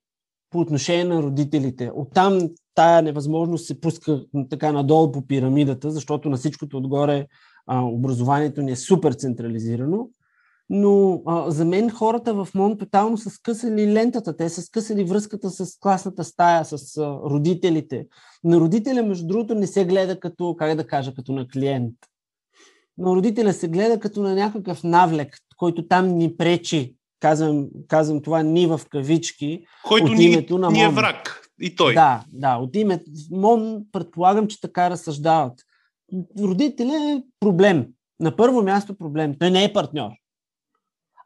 по 0.50 0.58
отношение 0.60 1.04
на 1.04 1.22
родителите. 1.22 1.90
Оттам 1.94 2.48
тая 2.74 3.02
невъзможност 3.02 3.66
се 3.66 3.80
пуска 3.80 4.24
така 4.50 4.72
надолу 4.72 5.12
по 5.12 5.26
пирамидата, 5.26 5.90
защото 5.90 6.28
на 6.30 6.36
всичкото 6.36 6.76
отгоре 6.76 7.26
а, 7.66 7.82
образованието 7.82 8.62
ни 8.62 8.72
е 8.72 8.76
супер 8.76 9.12
централизирано 9.12 10.08
но 10.70 11.22
а, 11.26 11.50
за 11.50 11.64
мен 11.64 11.90
хората 11.90 12.34
в 12.34 12.48
МОН 12.54 12.78
тотално 12.78 13.18
са 13.18 13.30
скъсали 13.30 13.92
лентата, 13.92 14.36
те 14.36 14.48
са 14.48 14.62
скъсали 14.62 15.04
връзката 15.04 15.50
с 15.50 15.78
класната 15.80 16.24
стая, 16.24 16.64
с 16.64 16.96
а, 16.96 17.20
родителите. 17.30 18.06
На 18.44 18.60
родителя, 18.60 19.02
между 19.02 19.26
другото, 19.26 19.54
не 19.54 19.66
се 19.66 19.84
гледа 19.84 20.20
като, 20.20 20.56
как 20.58 20.76
да 20.76 20.86
кажа, 20.86 21.14
като 21.14 21.32
на 21.32 21.48
клиент. 21.48 21.94
На 22.98 23.10
родителя 23.10 23.52
се 23.52 23.68
гледа 23.68 24.00
като 24.00 24.22
на 24.22 24.34
някакъв 24.34 24.84
навлек, 24.84 25.38
който 25.56 25.88
там 25.88 26.08
ни 26.08 26.36
пречи, 26.36 26.95
казвам, 27.20 27.68
казвам 27.88 28.22
това 28.22 28.42
ни 28.42 28.66
в 28.66 28.80
кавички, 28.90 29.66
който 29.88 30.12
от 30.12 30.18
името 30.18 30.54
ни, 30.54 30.60
на 30.60 30.66
МОН. 30.66 30.78
Ни 30.78 30.84
е 30.84 30.88
враг. 30.88 31.42
И 31.60 31.76
той. 31.76 31.94
Да, 31.94 32.24
да, 32.32 32.56
от 32.56 32.76
името. 32.76 33.04
МОН 33.30 33.80
предполагам, 33.92 34.46
че 34.46 34.60
така 34.60 34.90
разсъждават. 34.90 35.60
Родителя 36.40 36.94
е 36.94 37.22
проблем. 37.40 37.86
На 38.20 38.36
първо 38.36 38.62
място 38.62 38.98
проблем. 38.98 39.34
Той 39.38 39.50
не 39.50 39.64
е 39.64 39.72
партньор. 39.72 40.10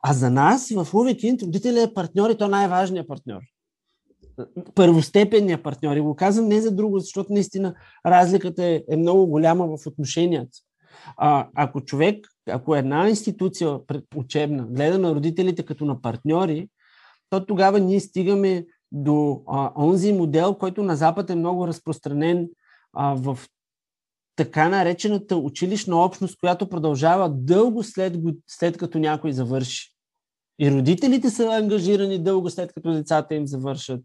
А 0.03 0.13
за 0.13 0.31
нас 0.31 0.73
в 0.75 0.95
Увекинт 0.95 1.43
родителят 1.43 1.91
е 1.91 1.95
партньор 1.95 2.31
и 2.31 2.37
то 2.37 2.49
най-важният 2.49 3.09
партньор. 3.09 3.41
Първостепенният 4.75 5.63
партньор. 5.63 5.97
И 5.97 6.01
го 6.01 6.17
казвам 6.17 6.49
не 6.49 6.61
за 6.61 6.71
друго, 6.71 6.99
защото 6.99 7.33
наистина 7.33 7.75
разликата 8.07 8.65
е, 8.65 8.83
е 8.91 8.97
много 8.97 9.27
голяма 9.27 9.67
в 9.67 9.87
отношенията. 9.87 10.59
А, 11.17 11.49
ако 11.55 11.81
човек, 11.81 12.27
ако 12.53 12.77
една 12.77 13.09
институция 13.09 13.79
учебна 14.17 14.67
гледа 14.67 14.99
на 14.99 15.15
родителите 15.15 15.63
като 15.63 15.85
на 15.85 16.01
партньори, 16.03 16.69
то 17.31 17.47
тогава 17.47 17.81
ние 17.81 18.01
стигаме 18.01 18.67
до 18.93 19.43
а, 19.49 19.73
онзи 19.77 20.13
модел, 20.13 20.55
който 20.55 20.83
на 20.83 20.97
Запад 20.97 21.31
е 21.31 21.35
много 21.35 21.67
разпространен 21.69 22.49
а, 22.93 23.15
в 23.15 23.39
така 24.37 24.69
наречената 24.69 25.37
училищна 25.37 26.05
общност, 26.05 26.39
която 26.41 26.69
продължава 26.69 27.31
дълго 27.31 27.83
след, 27.83 28.17
след 28.47 28.79
като 28.79 28.99
някой 28.99 29.33
завърши. 29.33 30.00
И 30.63 30.71
родителите 30.71 31.31
са 31.31 31.47
ангажирани 31.47 32.19
дълго 32.19 32.51
след 32.51 32.73
като 32.73 32.93
децата 32.93 33.35
им 33.35 33.47
завършат. 33.47 34.01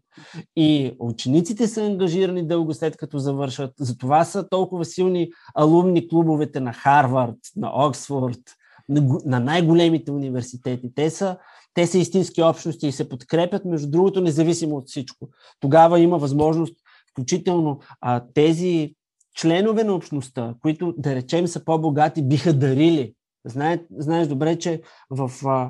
И 0.56 0.92
учениците 0.98 1.68
са 1.68 1.84
ангажирани 1.84 2.46
дълго 2.46 2.74
след 2.74 2.96
като 2.96 3.18
завършат. 3.18 3.72
Затова 3.80 4.24
са 4.24 4.48
толкова 4.48 4.84
силни 4.84 5.30
алумни 5.54 6.08
клубовете 6.08 6.60
на 6.60 6.72
Харвард, 6.72 7.36
на 7.56 7.86
Оксфорд, 7.86 8.40
на, 8.88 9.18
на 9.24 9.40
най-големите 9.40 10.10
университети. 10.10 10.94
Те 10.94 11.10
са, 11.10 11.36
те 11.74 11.86
са 11.86 11.98
истински 11.98 12.42
общности 12.42 12.86
и 12.86 12.92
се 12.92 13.08
подкрепят, 13.08 13.64
между 13.64 13.90
другото, 13.90 14.20
независимо 14.20 14.76
от 14.76 14.88
всичко. 14.88 15.28
Тогава 15.60 16.00
има 16.00 16.18
възможност, 16.18 16.74
включително 17.10 17.80
а, 18.00 18.22
тези 18.34 18.94
членове 19.34 19.84
на 19.84 19.94
общността, 19.94 20.54
които, 20.62 20.94
да 20.98 21.14
речем, 21.14 21.46
са 21.46 21.64
по-богати, 21.64 22.22
биха 22.22 22.52
дарили 22.52 23.12
Знае, 23.46 23.84
знаеш 23.98 24.28
добре, 24.28 24.58
че 24.58 24.80
в, 25.10 25.28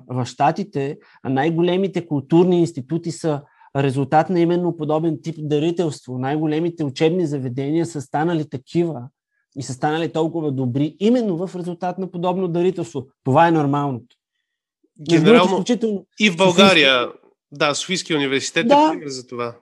в 0.09 0.25
Штатите 0.25 0.99
най-големите 1.25 2.07
културни 2.07 2.61
институти 2.61 3.11
са 3.11 3.43
резултат 3.77 4.31
на 4.31 4.41
именно 4.41 4.77
подобен 4.77 5.19
тип 5.23 5.35
дарителство. 5.39 6.19
Най-големите 6.19 6.85
учебни 6.85 7.27
заведения 7.27 7.87
са 7.87 8.01
станали 8.01 8.49
такива 8.49 9.03
и 9.57 9.63
са 9.63 9.73
станали 9.73 10.13
толкова 10.13 10.53
добри 10.53 10.97
именно 11.01 11.47
в 11.47 11.57
резултат 11.57 11.99
на 11.99 12.11
подобно 12.11 12.49
дарителство. 12.49 13.07
Това 13.25 13.49
е 13.49 13.51
нормалното. 13.51 14.17
Генерално 15.11 15.65
и 16.21 16.31
в 16.31 16.37
България, 16.37 17.01
Софийски... 17.01 17.21
да, 17.53 17.75
Софийския 17.75 18.17
университет 18.17 18.69
да, 18.69 18.75
е 18.75 18.93
пример 18.93 19.09
за 19.09 19.27
това. 19.27 19.57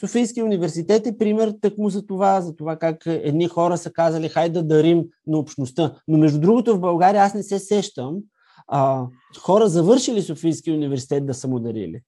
Софийския 0.00 0.44
университет 0.44 1.06
е 1.06 1.18
пример 1.18 1.54
тъкмо 1.60 1.90
за 1.90 2.06
това, 2.06 2.40
за 2.40 2.56
това 2.56 2.76
как 2.76 3.02
едни 3.06 3.48
хора 3.48 3.78
са 3.78 3.92
казали, 3.92 4.28
хайде 4.28 4.54
да 4.54 4.62
дарим 4.62 5.04
на 5.26 5.38
общността. 5.38 5.94
Но 6.08 6.18
между 6.18 6.40
другото 6.40 6.76
в 6.76 6.80
България 6.80 7.22
аз 7.22 7.34
не 7.34 7.42
се 7.42 7.58
сещам 7.58 8.16
а, 8.68 9.06
хора 9.38 9.68
завършили 9.68 10.22
Софийския 10.22 10.74
университет 10.74 11.26
да 11.26 11.34
са 11.34 11.48
му 11.48 11.60
дарили. 11.60 12.00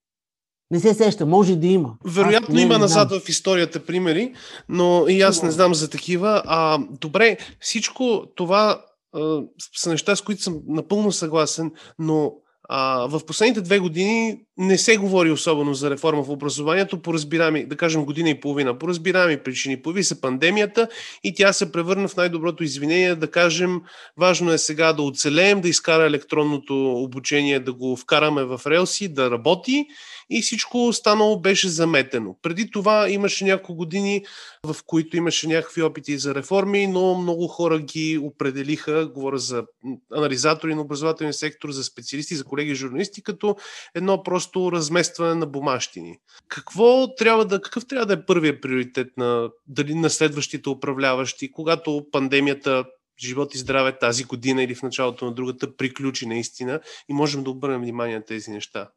Не 0.70 0.80
се 0.80 0.94
сеща, 0.94 1.26
може 1.26 1.56
да 1.56 1.66
има. 1.66 1.96
Вероятно 2.04 2.60
има 2.60 2.78
назад 2.78 3.10
в 3.10 3.28
историята 3.28 3.86
примери, 3.86 4.34
но 4.68 5.04
и 5.08 5.22
аз 5.22 5.42
не 5.42 5.50
знам 5.50 5.74
за 5.74 5.90
такива. 5.90 6.42
А, 6.46 6.78
добре, 7.00 7.36
всичко 7.60 8.24
това 8.34 8.84
а, 9.12 9.42
са 9.76 9.90
неща, 9.90 10.16
с 10.16 10.22
които 10.22 10.42
съм 10.42 10.60
напълно 10.66 11.12
съгласен, 11.12 11.72
но 11.98 12.32
а, 12.72 13.06
в 13.08 13.26
последните 13.26 13.60
две 13.60 13.78
години 13.78 14.38
не 14.58 14.78
се 14.78 14.96
говори 14.96 15.30
особено 15.30 15.74
за 15.74 15.90
реформа 15.90 16.22
в 16.22 16.30
образованието 16.30 17.02
по 17.02 17.14
разбирами, 17.14 17.66
да 17.66 17.76
кажем 17.76 18.04
година 18.04 18.30
и 18.30 18.40
половина, 18.40 18.78
по 18.78 18.88
разбирами 18.88 19.36
причини. 19.36 19.82
Появи 19.82 20.04
се 20.04 20.20
пандемията 20.20 20.88
и 21.24 21.34
тя 21.34 21.52
се 21.52 21.72
превърна 21.72 22.08
в 22.08 22.16
най-доброто 22.16 22.64
извинение. 22.64 23.14
Да 23.14 23.30
кажем 23.30 23.80
важно 24.18 24.52
е 24.52 24.58
сега 24.58 24.92
да 24.92 25.02
оцелеем, 25.02 25.60
да 25.60 25.68
изкара 25.68 26.06
електронното 26.06 26.92
обучение, 26.92 27.60
да 27.60 27.72
го 27.72 27.96
вкараме 27.96 28.44
в 28.44 28.60
релси, 28.66 29.08
да 29.08 29.30
работи 29.30 29.86
и 30.30 30.42
всичко 30.42 30.86
останало 30.86 31.40
беше 31.40 31.68
заметено. 31.68 32.36
Преди 32.42 32.70
това 32.70 33.10
имаше 33.10 33.44
няколко 33.44 33.74
години, 33.74 34.24
в 34.64 34.76
които 34.86 35.16
имаше 35.16 35.48
някакви 35.48 35.82
опити 35.82 36.18
за 36.18 36.34
реформи, 36.34 36.86
но 36.86 37.14
много 37.14 37.48
хора 37.48 37.78
ги 37.78 38.18
определиха, 38.22 39.06
говоря 39.06 39.38
за 39.38 39.64
анализатори 40.12 40.74
на 40.74 40.80
образователния 40.80 41.34
сектор, 41.34 41.70
за 41.70 41.84
специалисти, 41.84 42.34
за 42.34 42.44
колеги 42.44 42.74
журналисти, 42.74 43.22
като 43.22 43.56
едно 43.94 44.22
просто 44.22 44.72
разместване 44.72 45.34
на 45.34 45.46
бумащини. 45.46 46.18
Какво 46.48 47.14
трябва 47.14 47.44
да, 47.44 47.60
какъв 47.60 47.86
трябва 47.86 48.06
да 48.06 48.12
е 48.12 48.26
първият 48.26 48.62
приоритет 48.62 49.08
на, 49.16 49.50
дали 49.66 49.94
на 49.94 50.10
следващите 50.10 50.68
управляващи, 50.68 51.52
когато 51.52 52.06
пандемията 52.12 52.84
живот 53.22 53.54
и 53.54 53.58
здраве 53.58 53.98
тази 53.98 54.24
година 54.24 54.62
или 54.62 54.74
в 54.74 54.82
началото 54.82 55.24
на 55.24 55.32
другата 55.32 55.76
приключи 55.76 56.26
наистина 56.26 56.80
и 57.08 57.12
можем 57.12 57.44
да 57.44 57.50
обърнем 57.50 57.80
внимание 57.80 58.16
на 58.16 58.24
тези 58.24 58.50
неща? 58.50 58.90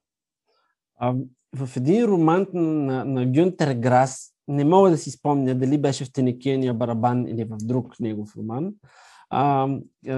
А, 1.00 1.13
в 1.55 1.77
един 1.77 2.05
роман 2.05 2.47
на, 2.53 3.05
на 3.05 3.25
Гюнтер 3.25 3.73
Грас, 3.73 4.29
не 4.47 4.65
мога 4.65 4.89
да 4.89 4.97
си 4.97 5.12
спомня 5.12 5.55
дали 5.55 5.77
беше 5.77 6.05
в 6.05 6.13
Тенекияния 6.13 6.73
барабан 6.73 7.27
или 7.27 7.43
в 7.43 7.57
друг 7.62 8.00
негов 8.00 8.35
роман, 8.38 8.73
а, 9.29 9.67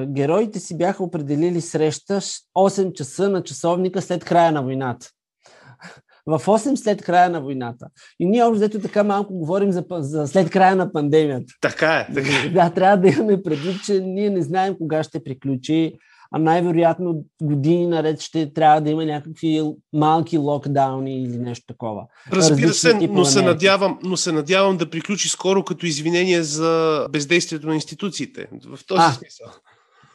героите 0.06 0.60
си 0.60 0.78
бяха 0.78 1.04
определили 1.04 1.62
среща 1.62 2.22
8 2.56 2.94
часа 2.94 3.30
на 3.30 3.44
часовника 3.44 4.02
след 4.02 4.26
края 4.26 4.52
на 4.52 4.64
войната. 4.64 5.10
В 6.28 6.40
8 6.40 6.76
след 6.76 7.02
края 7.02 7.30
на 7.30 7.42
войната. 7.42 7.88
И 8.20 8.26
ние 8.26 8.44
общо 8.44 8.56
взето 8.56 8.80
така 8.80 9.04
малко 9.04 9.34
говорим 9.34 9.72
за, 9.72 9.86
за 9.92 10.28
след 10.28 10.50
края 10.50 10.76
на 10.76 10.92
пандемията. 10.92 11.54
Така 11.62 11.96
е. 11.96 12.14
Така. 12.14 12.30
Е. 12.46 12.50
Да, 12.54 12.70
трябва 12.70 12.98
да 12.98 13.10
имаме 13.10 13.44
предвид, 13.44 13.84
че 13.86 14.02
ние 14.02 14.30
не 14.30 14.42
знаем 14.42 14.76
кога 14.78 15.04
ще 15.04 15.24
приключи 15.24 15.94
а 16.36 16.40
най-вероятно 16.40 17.26
години 17.42 17.88
наред 17.88 18.22
ще 18.22 18.54
трябва 18.54 18.82
да 18.82 18.90
има 18.90 19.06
някакви 19.06 19.64
малки 19.94 20.38
локдауни 20.38 21.24
или 21.24 21.38
нещо 21.38 21.66
такова. 21.68 22.06
Разбира 22.32 22.74
се, 22.74 23.08
но 23.08 23.26
се, 23.26 23.42
надявам, 23.42 24.00
но 24.04 24.18
се 24.18 24.32
надявам 24.32 24.78
да 24.78 24.90
приключи 24.90 25.30
скоро 25.30 25.64
като 25.64 25.86
извинение 25.86 26.44
за 26.44 27.08
бездействието 27.12 27.68
на 27.68 27.76
институциите. 27.76 28.48
В 28.66 28.80
този 28.88 29.02
а, 29.02 29.12
смисъл. 29.12 29.48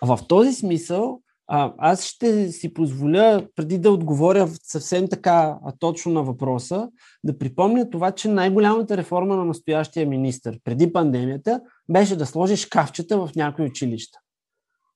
В 0.03 0.19
този 0.29 0.53
смисъл 0.53 1.21
а, 1.49 1.73
аз 1.79 2.05
ще 2.05 2.53
си 2.53 2.75
позволя, 2.75 3.43
преди 3.57 3.79
да 3.79 3.91
отговоря 3.91 4.49
съвсем 4.63 5.09
така 5.09 5.57
точно 5.79 6.13
на 6.13 6.23
въпроса, 6.23 6.89
да 7.25 7.39
припомня 7.39 7.91
това, 7.91 8.13
че 8.13 8.29
най-голямата 8.29 8.97
реформа 8.97 9.37
на 9.37 9.45
настоящия 9.45 10.07
министр 10.07 10.53
преди 10.65 10.93
пандемията 10.93 11.61
беше 11.89 12.17
да 12.17 12.27
сложи 12.27 12.57
шкафчета 12.57 13.19
в 13.19 13.31
някои 13.37 13.65
училища. 13.65 14.19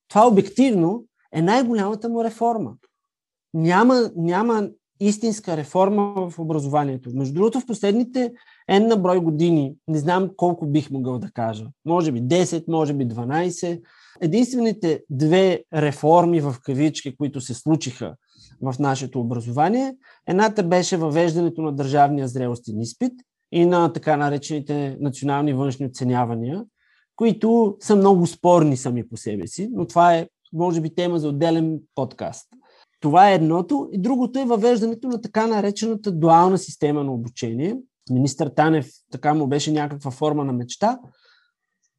Това 0.09 0.27
обективно 0.27 1.05
е 1.35 1.43
най-голямата 1.43 2.09
му 2.09 2.25
реформа. 2.25 2.75
Няма, 3.55 4.11
няма 4.17 4.69
истинска 5.01 5.57
реформа 5.57 6.31
в 6.31 6.39
образованието. 6.39 7.11
Между 7.15 7.35
другото, 7.35 7.61
в 7.61 7.67
последните 7.67 8.33
N 8.71 8.87
на 8.87 8.97
брой 8.97 9.21
години, 9.21 9.75
не 9.89 9.99
знам 9.99 10.31
колко 10.37 10.67
бих 10.67 10.91
могъл 10.91 11.19
да 11.19 11.31
кажа, 11.31 11.67
може 11.85 12.13
би 12.13 12.23
10, 12.23 12.65
може 12.69 12.95
би 12.95 13.09
12, 13.09 13.81
единствените 14.21 15.03
две 15.11 15.63
реформи 15.75 16.41
в 16.41 16.57
кавички, 16.63 17.17
които 17.17 17.41
се 17.41 17.55
случиха 17.55 18.15
в 18.63 18.75
нашето 18.79 19.21
образование, 19.21 19.97
едната 20.27 20.63
беше 20.63 20.97
въвеждането 20.97 21.63
на 21.63 21.73
държавния 21.73 22.29
зрелостен 22.29 22.81
изпит 22.81 23.13
и 23.53 23.67
на 23.67 23.93
така 23.93 24.17
наречените 24.17 24.97
национални 25.01 25.53
външни 25.53 25.87
оценявания, 25.87 26.65
които 27.17 27.77
са 27.81 27.97
много 27.97 28.27
спорни 28.27 28.77
сами 28.77 29.09
по 29.09 29.17
себе 29.17 29.47
си, 29.47 29.69
но 29.73 29.87
това 29.87 30.15
е 30.15 30.29
може 30.55 30.81
би 30.81 30.95
тема 30.95 31.19
за 31.19 31.29
отделен 31.29 31.81
подкаст. 31.95 32.49
Това 33.01 33.31
е 33.31 33.35
едното. 33.35 33.89
И 33.93 33.99
другото 33.99 34.39
е 34.39 34.45
въвеждането 34.45 35.09
на 35.09 35.21
така 35.21 35.47
наречената 35.47 36.13
дуална 36.13 36.59
система 36.59 37.05
на 37.05 37.13
обучение. 37.13 37.77
Министър 38.11 38.49
Танев 38.49 38.89
така 39.11 39.35
му 39.35 39.47
беше 39.47 39.73
някаква 39.73 40.11
форма 40.11 40.45
на 40.45 40.53
мечта, 40.53 40.99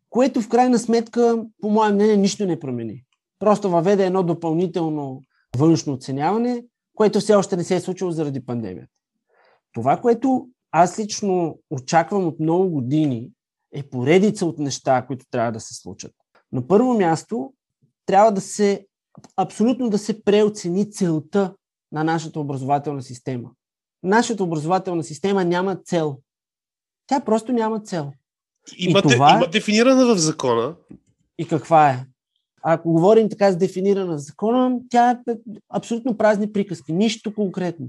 което 0.09 0.41
в 0.41 0.49
крайна 0.49 0.79
сметка, 0.79 1.45
по 1.61 1.69
мое 1.69 1.91
мнение, 1.91 2.17
нищо 2.17 2.45
не 2.45 2.59
промени. 2.59 3.03
Просто 3.39 3.69
въведе 3.69 4.05
едно 4.05 4.23
допълнително 4.23 5.21
външно 5.57 5.93
оценяване, 5.93 6.63
което 6.95 7.19
все 7.19 7.35
още 7.35 7.57
не 7.57 7.63
се 7.63 7.75
е 7.75 7.79
случило 7.79 8.11
заради 8.11 8.45
пандемията. 8.45 8.91
Това, 9.73 9.97
което 9.97 10.47
аз 10.71 10.99
лично 10.99 11.59
очаквам 11.69 12.27
от 12.27 12.39
много 12.39 12.69
години, 12.69 13.29
е 13.73 13.83
поредица 13.83 14.45
от 14.45 14.59
неща, 14.59 15.05
които 15.07 15.25
трябва 15.31 15.51
да 15.51 15.59
се 15.59 15.73
случат. 15.73 16.11
На 16.51 16.67
първо 16.67 16.93
място, 16.93 17.53
трябва 18.05 18.31
да 18.31 18.41
се 18.41 18.85
абсолютно 19.37 19.89
да 19.89 19.97
се 19.97 20.23
преоцени 20.23 20.91
целта 20.91 21.53
на 21.91 22.03
нашата 22.03 22.39
образователна 22.39 23.03
система. 23.03 23.51
Нашата 24.03 24.43
образователна 24.43 25.03
система 25.03 25.45
няма 25.45 25.75
цел. 25.75 26.17
Тя 27.07 27.19
просто 27.19 27.51
няма 27.51 27.79
цел. 27.79 28.11
Има, 28.77 28.99
и 28.99 29.01
това... 29.01 29.35
има 29.35 29.47
дефинирана 29.47 30.15
в 30.15 30.17
закона. 30.17 30.75
И 31.37 31.47
каква 31.47 31.89
е? 31.89 32.05
Ако 32.63 32.91
говорим 32.91 33.29
така 33.29 33.51
с 33.51 33.57
дефинирана 33.57 34.17
в 34.17 34.19
закона, 34.19 34.79
тя 34.89 35.11
е 35.11 35.17
абсолютно 35.69 36.17
празни 36.17 36.51
приказки. 36.51 36.93
Нищо 36.93 37.33
конкретно. 37.33 37.87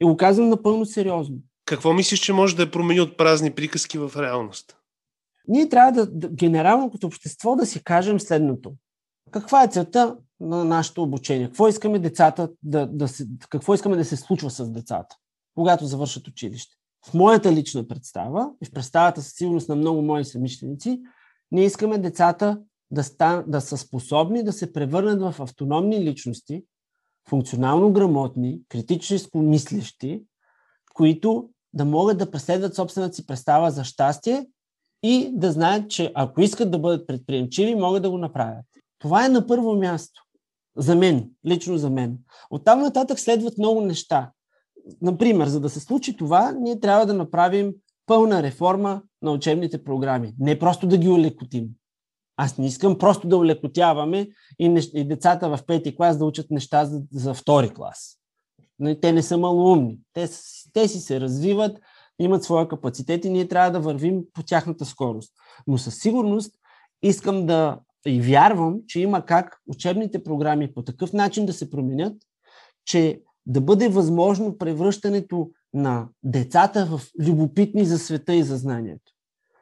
И 0.00 0.04
го 0.04 0.16
казвам 0.16 0.48
напълно 0.48 0.86
сериозно. 0.86 1.36
Какво 1.64 1.92
мислиш, 1.92 2.20
че 2.20 2.32
може 2.32 2.56
да 2.56 2.62
е 2.62 2.70
промени 2.70 3.00
от 3.00 3.16
празни 3.16 3.50
приказки 3.50 3.98
в 3.98 4.12
реалност? 4.16 4.76
Ние 5.48 5.68
трябва 5.68 5.92
да, 5.92 6.06
да 6.06 6.28
генерално 6.28 6.90
като 6.90 7.06
общество 7.06 7.56
да 7.56 7.66
си 7.66 7.84
кажем 7.84 8.20
следното 8.20 8.72
каква 9.34 9.64
е 9.64 9.68
целта 9.68 10.16
на 10.40 10.64
нашето 10.64 11.02
обучение? 11.02 11.46
Какво 11.46 11.68
искаме 11.68 11.98
децата 11.98 12.50
да, 12.62 12.86
да 12.86 13.08
се, 13.08 13.26
какво 13.48 13.74
искаме 13.74 13.96
да 13.96 14.04
се 14.04 14.16
случва 14.16 14.50
с 14.50 14.70
децата, 14.70 15.16
когато 15.54 15.86
завършат 15.86 16.28
училище? 16.28 16.76
В 17.06 17.14
моята 17.14 17.52
лична 17.52 17.88
представа 17.88 18.50
и 18.62 18.66
в 18.66 18.72
представата 18.72 19.22
със 19.22 19.32
сигурност 19.32 19.68
на 19.68 19.76
много 19.76 20.02
мои 20.02 20.24
съмишленици, 20.24 21.00
ние 21.52 21.64
искаме 21.64 21.98
децата 21.98 22.60
да, 22.90 23.04
стан, 23.04 23.44
да 23.46 23.60
са 23.60 23.76
способни 23.76 24.42
да 24.42 24.52
се 24.52 24.72
превърнат 24.72 25.20
в 25.20 25.40
автономни 25.40 26.00
личности, 26.00 26.64
функционално 27.28 27.92
грамотни, 27.92 28.60
критически 28.68 29.38
мислещи, 29.38 30.24
които 30.94 31.50
да 31.72 31.84
могат 31.84 32.18
да 32.18 32.30
преследват 32.30 32.74
собствената 32.74 33.14
си 33.14 33.26
представа 33.26 33.70
за 33.70 33.84
щастие 33.84 34.46
и 35.02 35.30
да 35.32 35.52
знаят, 35.52 35.90
че 35.90 36.12
ако 36.14 36.40
искат 36.40 36.70
да 36.70 36.78
бъдат 36.78 37.06
предприемчиви, 37.06 37.74
могат 37.74 38.02
да 38.02 38.10
го 38.10 38.18
направят. 38.18 38.64
Това 39.04 39.26
е 39.26 39.28
на 39.28 39.46
първо 39.46 39.76
място. 39.76 40.22
За 40.76 40.96
мен, 40.96 41.30
лично 41.46 41.78
за 41.78 41.90
мен. 41.90 42.18
Оттам 42.50 42.80
нататък 42.80 43.18
следват 43.20 43.58
много 43.58 43.80
неща. 43.80 44.32
Например, 45.02 45.46
за 45.46 45.60
да 45.60 45.68
се 45.70 45.80
случи 45.80 46.16
това, 46.16 46.52
ние 46.52 46.80
трябва 46.80 47.06
да 47.06 47.14
направим 47.14 47.72
пълна 48.06 48.42
реформа 48.42 49.02
на 49.22 49.32
учебните 49.32 49.84
програми. 49.84 50.34
Не 50.38 50.58
просто 50.58 50.86
да 50.86 50.98
ги 50.98 51.08
улекотим. 51.08 51.68
Аз 52.36 52.58
не 52.58 52.66
искам 52.66 52.98
просто 52.98 53.28
да 53.28 53.36
улекотяваме 53.36 54.28
и, 54.58 54.68
нещ... 54.68 54.90
и 54.94 55.04
децата 55.04 55.56
в 55.56 55.66
пети 55.66 55.96
клас 55.96 56.18
да 56.18 56.24
учат 56.24 56.50
неща 56.50 56.84
за, 56.84 57.02
за 57.12 57.34
втори 57.34 57.70
клас. 57.70 58.18
Но 58.78 59.00
те 59.00 59.12
не 59.12 59.22
са 59.22 59.38
малоумни. 59.38 59.98
Те, 60.12 60.28
те 60.72 60.88
си 60.88 61.00
се 61.00 61.20
развиват, 61.20 61.78
имат 62.18 62.44
своя 62.44 62.68
капацитет 62.68 63.24
и 63.24 63.30
ние 63.30 63.48
трябва 63.48 63.70
да 63.70 63.80
вървим 63.80 64.22
по 64.32 64.42
тяхната 64.42 64.84
скорост. 64.84 65.32
Но 65.66 65.78
със 65.78 65.98
сигурност 65.98 66.54
искам 67.02 67.46
да 67.46 67.78
и 68.06 68.20
вярвам, 68.20 68.80
че 68.86 69.00
има 69.00 69.24
как 69.24 69.58
учебните 69.68 70.24
програми 70.24 70.74
по 70.74 70.82
такъв 70.82 71.12
начин 71.12 71.46
да 71.46 71.52
се 71.52 71.70
променят, 71.70 72.16
че 72.84 73.20
да 73.46 73.60
бъде 73.60 73.88
възможно 73.88 74.58
превръщането 74.58 75.50
на 75.74 76.08
децата 76.22 76.86
в 76.86 77.00
любопитни 77.26 77.84
за 77.84 77.98
света 77.98 78.34
и 78.34 78.42
за 78.42 78.56
знанието. 78.56 79.12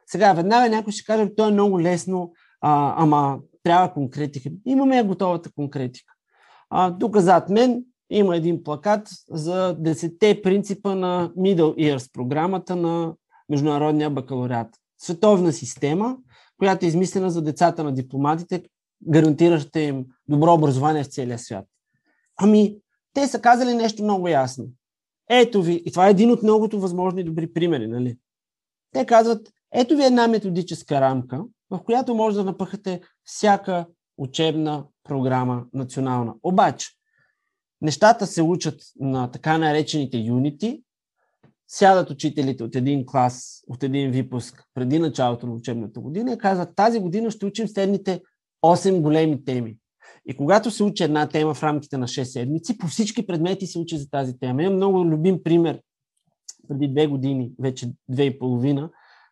Сега, 0.07 0.33
веднага 0.33 0.69
някой 0.69 0.93
ще 0.93 1.05
каже, 1.05 1.35
то 1.35 1.47
е 1.47 1.51
много 1.51 1.81
лесно, 1.81 2.33
а, 2.61 3.03
ама 3.03 3.39
трябва 3.63 3.93
конкретика. 3.93 4.49
Имаме 4.65 5.03
готовата 5.03 5.51
конкретика. 5.51 6.13
А, 6.69 6.97
тук 6.97 7.17
зад 7.17 7.49
мен 7.49 7.83
има 8.09 8.35
един 8.35 8.63
плакат 8.63 9.07
за 9.29 9.77
10 9.79 10.41
принципа 10.43 10.95
на 10.95 11.31
Middle 11.37 11.75
Years, 11.75 12.13
програмата 12.13 12.75
на 12.75 13.13
Международния 13.49 14.09
бакалавриат. 14.09 14.67
Световна 14.97 15.53
система, 15.53 16.17
която 16.57 16.85
е 16.85 16.89
измислена 16.89 17.31
за 17.31 17.41
децата 17.41 17.83
на 17.83 17.93
дипломатите, 17.93 18.63
гарантираща 19.09 19.79
им 19.79 20.05
добро 20.27 20.53
образование 20.53 21.03
в 21.03 21.07
целия 21.07 21.39
свят. 21.39 21.65
Ами, 22.37 22.77
те 23.13 23.27
са 23.27 23.41
казали 23.41 23.73
нещо 23.73 24.03
много 24.03 24.27
ясно. 24.27 24.65
Ето 25.29 25.61
ви, 25.61 25.83
и 25.85 25.91
това 25.91 26.07
е 26.07 26.11
един 26.11 26.31
от 26.31 26.43
многото 26.43 26.79
възможни 26.79 27.23
добри 27.23 27.53
примери, 27.53 27.87
нали? 27.87 28.17
Те 28.91 29.05
казват, 29.05 29.49
ето 29.73 29.95
ви 29.95 30.03
една 30.03 30.27
методическа 30.27 31.01
рамка, 31.01 31.43
в 31.69 31.83
която 31.83 32.15
може 32.15 32.37
да 32.37 32.43
напъхате 32.43 33.01
всяка 33.23 33.85
учебна 34.17 34.85
програма 35.03 35.65
национална. 35.73 36.33
Обаче, 36.43 36.87
нещата 37.81 38.27
се 38.27 38.41
учат 38.41 38.81
на 38.99 39.31
така 39.31 39.57
наречените 39.57 40.17
юнити, 40.17 40.83
сядат 41.67 42.09
учителите 42.09 42.63
от 42.63 42.75
един 42.75 43.05
клас, 43.05 43.63
от 43.67 43.83
един 43.83 44.11
випуск 44.11 44.63
преди 44.73 44.99
началото 44.99 45.47
на 45.47 45.53
учебната 45.53 45.99
година 45.99 46.33
и 46.33 46.37
казват, 46.37 46.75
тази 46.75 46.99
година 46.99 47.31
ще 47.31 47.45
учим 47.45 47.67
следните 47.67 48.21
8 48.65 49.01
големи 49.01 49.45
теми. 49.45 49.77
И 50.25 50.37
когато 50.37 50.71
се 50.71 50.83
учи 50.83 51.03
една 51.03 51.27
тема 51.27 51.53
в 51.53 51.63
рамките 51.63 51.97
на 51.97 52.07
6 52.07 52.23
седмици, 52.23 52.77
по 52.77 52.87
всички 52.87 53.27
предмети 53.27 53.67
се 53.67 53.79
учи 53.79 53.97
за 53.97 54.09
тази 54.09 54.39
тема. 54.39 54.63
Имам 54.63 54.75
много 54.75 55.05
любим 55.05 55.43
пример 55.43 55.79
преди 56.67 56.87
две 56.87 57.07
години, 57.07 57.51
вече 57.59 57.91
две 58.09 58.23
и 58.23 58.39
половина. 58.39 58.89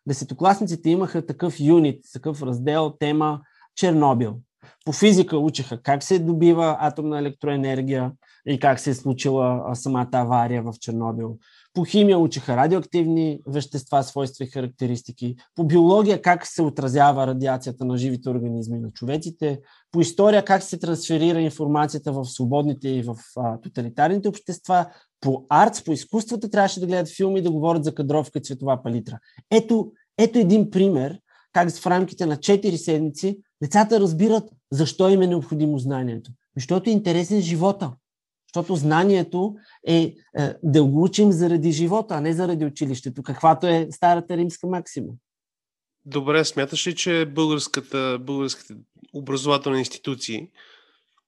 Десетокласниците 0.08 0.90
имаха 0.90 1.26
такъв 1.26 1.60
юнит, 1.60 2.04
такъв 2.12 2.42
раздел, 2.42 2.96
тема 2.98 3.40
Чернобил. 3.76 4.40
По 4.84 4.92
физика 4.92 5.38
учиха 5.38 5.82
как 5.82 6.02
се 6.02 6.18
добива 6.18 6.76
атомна 6.80 7.18
електроенергия 7.18 8.12
и 8.46 8.58
как 8.58 8.80
се 8.80 8.90
е 8.90 8.94
случила 8.94 9.70
самата 9.74 10.08
авария 10.12 10.62
в 10.62 10.74
Чернобил. 10.80 11.38
По 11.74 11.84
химия 11.84 12.18
учиха 12.18 12.56
радиоактивни 12.56 13.40
вещества, 13.46 14.02
свойства 14.02 14.44
и 14.44 14.48
характеристики. 14.48 15.36
По 15.54 15.64
биология 15.64 16.22
как 16.22 16.46
се 16.46 16.62
отразява 16.62 17.26
радиацията 17.26 17.84
на 17.84 17.96
живите 17.96 18.30
организми 18.30 18.78
на 18.78 18.90
човеците. 18.90 19.60
По 19.92 20.00
история 20.00 20.44
как 20.44 20.62
се 20.62 20.78
трансферира 20.78 21.40
информацията 21.40 22.12
в 22.12 22.24
свободните 22.24 22.88
и 22.88 23.02
в 23.02 23.16
а, 23.36 23.60
тоталитарните 23.60 24.28
общества. 24.28 24.86
По 25.20 25.46
артс, 25.48 25.84
по 25.84 25.92
изкуствата 25.92 26.50
трябваше 26.50 26.80
да 26.80 26.86
гледат 26.86 27.16
филми 27.16 27.38
и 27.38 27.42
да 27.42 27.50
говорят 27.50 27.84
за 27.84 27.94
кадровка 27.94 28.38
и 28.38 28.42
цветова 28.42 28.82
палитра. 28.82 29.18
Ето, 29.50 29.92
ето 30.18 30.38
един 30.38 30.70
пример 30.70 31.18
как 31.52 31.70
в 31.70 31.86
рамките 31.86 32.26
на 32.26 32.36
4 32.36 32.76
седмици 32.76 33.38
децата 33.62 34.00
разбират 34.00 34.50
защо 34.72 35.08
им 35.08 35.22
е 35.22 35.26
необходимо 35.26 35.78
знанието. 35.78 36.30
Защото 36.56 36.90
е 36.90 36.92
интересен 36.92 37.40
живота. 37.40 37.92
Защото 38.54 38.76
знанието 38.76 39.54
е, 39.86 39.96
е 39.96 40.14
да 40.62 40.84
го 40.84 41.02
учим 41.02 41.32
заради 41.32 41.72
живота, 41.72 42.14
а 42.14 42.20
не 42.20 42.32
заради 42.32 42.64
училището, 42.64 43.22
каквато 43.22 43.66
е 43.66 43.88
старата 43.90 44.36
римска 44.36 44.66
максима. 44.66 45.12
Добре, 46.04 46.44
смяташ 46.44 46.86
ли, 46.86 46.94
че 46.94 47.26
българската, 47.26 48.18
българските 48.20 48.74
образователни 49.14 49.78
институции, 49.78 50.48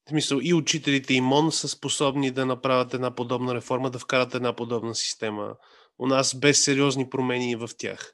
в 0.07 0.09
смисъл 0.09 0.39
и 0.43 0.55
учителите 0.55 1.15
и 1.15 1.21
МОН 1.21 1.53
са 1.53 1.69
способни 1.69 2.31
да 2.31 2.47
направят 2.47 2.95
една 2.95 3.15
подобна 3.15 3.55
реформа, 3.55 3.91
да 3.91 3.99
вкарат 3.99 4.35
една 4.35 4.53
подобна 4.53 4.95
система 4.95 5.55
у 5.99 6.07
нас 6.07 6.35
без 6.35 6.65
сериозни 6.65 7.11
промени 7.11 7.57
в 7.57 7.71
тях? 7.79 8.13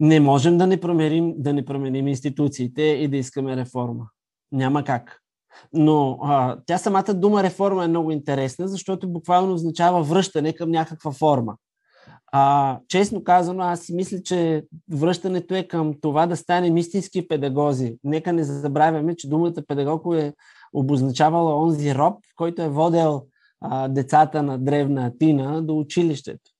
Не 0.00 0.20
можем 0.20 0.58
да 0.58 0.66
не 0.66 0.80
променим, 0.80 1.34
да 1.36 1.52
не 1.52 1.64
променим 1.64 2.08
институциите 2.08 2.82
и 2.82 3.08
да 3.08 3.16
искаме 3.16 3.56
реформа. 3.56 4.10
Няма 4.52 4.84
как. 4.84 5.23
Но 5.72 6.18
а, 6.22 6.56
тя 6.66 6.78
самата 6.78 7.14
дума 7.14 7.42
реформа 7.42 7.84
е 7.84 7.88
много 7.88 8.10
интересна, 8.10 8.68
защото 8.68 9.12
буквално 9.12 9.54
означава 9.54 10.02
връщане 10.02 10.52
към 10.52 10.70
някаква 10.70 11.12
форма. 11.12 11.54
А, 12.32 12.78
честно 12.88 13.24
казано, 13.24 13.62
аз 13.62 13.80
си 13.80 13.94
мисля, 13.94 14.22
че 14.24 14.64
връщането 14.92 15.54
е 15.54 15.62
към 15.62 15.94
това 16.00 16.26
да 16.26 16.36
станем 16.36 16.76
истински 16.76 17.28
педагози. 17.28 17.96
Нека 18.04 18.32
не 18.32 18.44
забравяме, 18.44 19.16
че 19.16 19.28
думата 19.28 19.54
педагог 19.68 20.14
е 20.14 20.32
обозначавала 20.72 21.62
онзи 21.62 21.94
роб, 21.94 22.14
който 22.36 22.62
е 22.62 22.68
водел 22.68 23.22
а, 23.60 23.88
децата 23.88 24.42
на 24.42 24.58
древна 24.58 25.06
Атина 25.06 25.60
до 25.62 25.78
училището. 25.78 26.50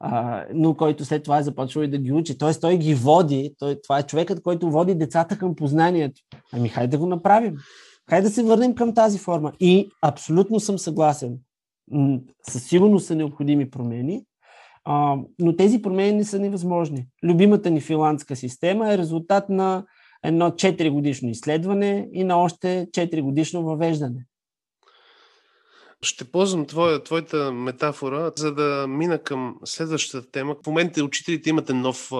А, 0.00 0.44
но 0.54 0.74
който 0.74 1.04
след 1.04 1.22
това 1.22 1.38
е 1.38 1.42
започвал 1.42 1.82
и 1.82 1.90
да 1.90 1.98
ги 1.98 2.12
учи. 2.12 2.38
Тоест 2.38 2.60
той 2.60 2.78
ги 2.78 2.94
води, 2.94 3.54
той, 3.58 3.76
това 3.82 3.98
е 3.98 4.02
човекът, 4.02 4.42
който 4.42 4.70
води 4.70 4.94
децата 4.94 5.38
към 5.38 5.54
познанието. 5.54 6.20
Ами 6.52 6.68
хайде 6.68 6.90
да 6.90 6.98
го 6.98 7.06
направим. 7.06 7.56
Хайде 8.10 8.28
да 8.28 8.34
се 8.34 8.42
върнем 8.42 8.74
към 8.74 8.94
тази 8.94 9.18
форма. 9.18 9.52
И 9.60 9.88
абсолютно 10.02 10.60
съм 10.60 10.78
съгласен. 10.78 11.38
Със 12.48 12.64
сигурност 12.64 13.06
са 13.06 13.14
необходими 13.14 13.70
промени, 13.70 14.24
а, 14.84 15.16
но 15.38 15.56
тези 15.56 15.82
промени 15.82 16.12
не 16.12 16.24
са 16.24 16.38
невъзможни. 16.38 17.06
Любимата 17.24 17.70
ни 17.70 17.80
финландска 17.80 18.36
система 18.36 18.92
е 18.92 18.98
резултат 18.98 19.48
на 19.48 19.84
едно 20.24 20.50
4 20.50 20.90
годишно 20.90 21.28
изследване 21.28 22.08
и 22.12 22.24
на 22.24 22.36
още 22.36 22.86
4 22.90 23.22
годишно 23.22 23.62
въвеждане. 23.62 24.26
Ще 26.04 26.24
ползвам 26.24 26.66
твоя, 26.66 27.02
твоята 27.02 27.52
метафора, 27.52 28.32
за 28.36 28.54
да 28.54 28.86
мина 28.88 29.18
към 29.18 29.56
следващата 29.64 30.30
тема. 30.30 30.56
В 30.62 30.66
момента 30.66 31.04
учителите 31.04 31.50
имате 31.50 31.72
нов 31.72 32.12
а, 32.12 32.16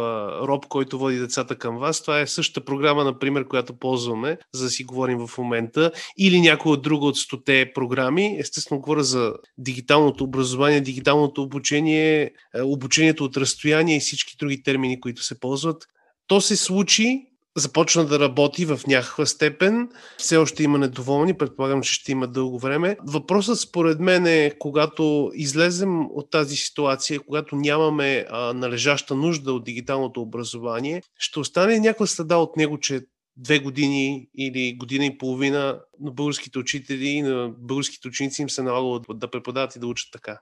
роб, 0.46 0.66
който 0.66 0.98
води 0.98 1.18
децата 1.18 1.58
към 1.58 1.78
вас. 1.78 2.02
Това 2.02 2.20
е 2.20 2.26
същата 2.26 2.64
програма, 2.64 3.04
например, 3.04 3.48
която 3.48 3.78
ползваме, 3.78 4.38
за 4.54 4.64
да 4.64 4.70
си 4.70 4.84
говорим 4.84 5.26
в 5.26 5.38
момента. 5.38 5.92
Или 6.18 6.40
някоя 6.40 6.76
друга 6.76 7.06
от 7.06 7.16
стоте 7.16 7.72
програми. 7.74 8.36
Естествено, 8.38 8.80
говоря 8.80 9.02
за 9.04 9.32
дигиталното 9.58 10.24
образование, 10.24 10.80
дигиталното 10.80 11.42
обучение, 11.42 12.30
обучението 12.64 13.24
от 13.24 13.36
разстояние 13.36 13.96
и 13.96 14.00
всички 14.00 14.36
други 14.38 14.62
термини, 14.62 15.00
които 15.00 15.22
се 15.22 15.40
ползват. 15.40 15.86
То 16.26 16.40
се 16.40 16.56
случи 16.56 17.31
започна 17.56 18.06
да 18.06 18.20
работи 18.20 18.64
в 18.64 18.80
някаква 18.86 19.26
степен. 19.26 19.88
Все 20.18 20.36
още 20.36 20.62
има 20.62 20.78
недоволни, 20.78 21.36
предполагам, 21.38 21.82
че 21.82 21.94
ще 21.94 22.12
има 22.12 22.28
дълго 22.28 22.58
време. 22.58 22.96
Въпросът 23.06 23.60
според 23.60 24.00
мен 24.00 24.26
е, 24.26 24.52
когато 24.58 25.30
излезем 25.34 26.06
от 26.06 26.30
тази 26.30 26.56
ситуация, 26.56 27.20
когато 27.20 27.56
нямаме 27.56 28.26
а, 28.30 28.52
належаща 28.52 29.14
нужда 29.14 29.52
от 29.52 29.64
дигиталното 29.64 30.20
образование, 30.20 31.02
ще 31.18 31.40
остане 31.40 31.78
някаква 31.78 32.06
следа 32.06 32.36
от 32.36 32.56
него, 32.56 32.78
че 32.78 33.00
две 33.36 33.58
години 33.58 34.28
или 34.38 34.76
година 34.76 35.06
и 35.06 35.18
половина 35.18 35.80
на 36.00 36.10
българските 36.10 36.58
учители 36.58 37.06
и 37.06 37.22
на 37.22 37.54
българските 37.58 38.08
ученици 38.08 38.42
им 38.42 38.50
се 38.50 38.62
налагало 38.62 38.98
да 38.98 39.30
преподават 39.30 39.76
и 39.76 39.78
да 39.78 39.86
учат 39.86 40.08
така. 40.12 40.40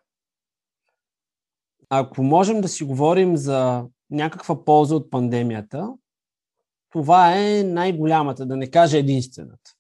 Ако 1.89 2.23
можем 2.23 2.61
да 2.61 2.69
си 2.69 2.85
говорим 2.85 3.37
за 3.37 3.85
някаква 4.11 4.65
полза 4.65 4.95
от 4.95 5.11
пандемията, 5.11 5.89
това 6.91 7.39
е 7.39 7.63
най-голямата, 7.63 8.47
да 8.47 8.57
не 8.57 8.71
кажа 8.71 8.99
единствената. 8.99 9.71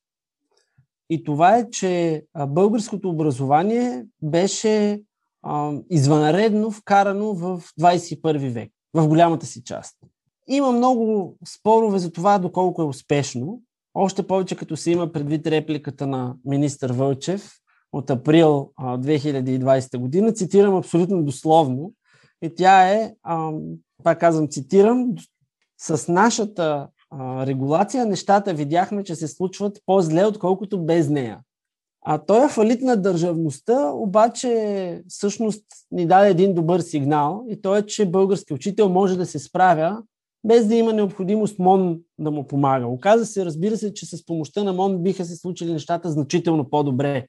И 1.10 1.24
това 1.24 1.56
е, 1.56 1.70
че 1.70 2.24
българското 2.48 3.10
образование 3.10 4.04
беше 4.22 5.02
а, 5.42 5.72
извънредно 5.90 6.70
вкарано 6.70 7.34
в 7.34 7.62
21 7.80 8.52
век, 8.52 8.72
в 8.94 9.08
голямата 9.08 9.46
си 9.46 9.64
част. 9.64 9.96
Има 10.48 10.72
много 10.72 11.36
спорове 11.48 11.98
за 11.98 12.12
това 12.12 12.38
доколко 12.38 12.82
е 12.82 12.84
успешно, 12.84 13.62
още 13.94 14.26
повече 14.26 14.56
като 14.56 14.76
се 14.76 14.90
има 14.90 15.12
предвид 15.12 15.46
репликата 15.46 16.06
на 16.06 16.34
министър 16.44 16.92
Вълчев 16.92 17.52
от 17.92 18.10
април 18.10 18.72
а, 18.76 18.98
2020 18.98 19.98
година. 19.98 20.32
Цитирам 20.32 20.76
абсолютно 20.76 21.24
дословно. 21.24 21.92
И 22.42 22.54
тя 22.54 22.88
е, 22.88 23.14
пак 24.04 24.20
казвам, 24.20 24.48
цитирам, 24.48 25.14
с 25.80 26.12
нашата 26.12 26.88
регулация 27.46 28.06
нещата 28.06 28.54
видяхме, 28.54 29.04
че 29.04 29.14
се 29.14 29.28
случват 29.28 29.78
по-зле, 29.86 30.24
отколкото 30.24 30.84
без 30.84 31.08
нея. 31.08 31.40
А 32.04 32.18
той 32.18 32.44
е 32.44 32.48
фалит 32.48 32.82
на 32.82 32.96
държавността, 32.96 33.90
обаче 33.92 35.02
всъщност 35.08 35.64
ни 35.90 36.06
даде 36.06 36.30
един 36.30 36.54
добър 36.54 36.80
сигнал 36.80 37.44
и 37.48 37.62
то 37.62 37.76
е, 37.76 37.86
че 37.86 38.10
български 38.10 38.54
учител 38.54 38.88
може 38.88 39.16
да 39.16 39.26
се 39.26 39.38
справя 39.38 40.02
без 40.44 40.66
да 40.66 40.74
има 40.74 40.92
необходимост 40.92 41.58
МОН 41.58 41.98
да 42.18 42.30
му 42.30 42.46
помага. 42.46 42.86
Оказа 42.86 43.26
се, 43.26 43.44
разбира 43.44 43.76
се, 43.76 43.94
че 43.94 44.06
с 44.06 44.26
помощта 44.26 44.64
на 44.64 44.72
МОН 44.72 45.02
биха 45.02 45.24
се 45.24 45.36
случили 45.36 45.72
нещата 45.72 46.10
значително 46.10 46.70
по-добре. 46.70 47.26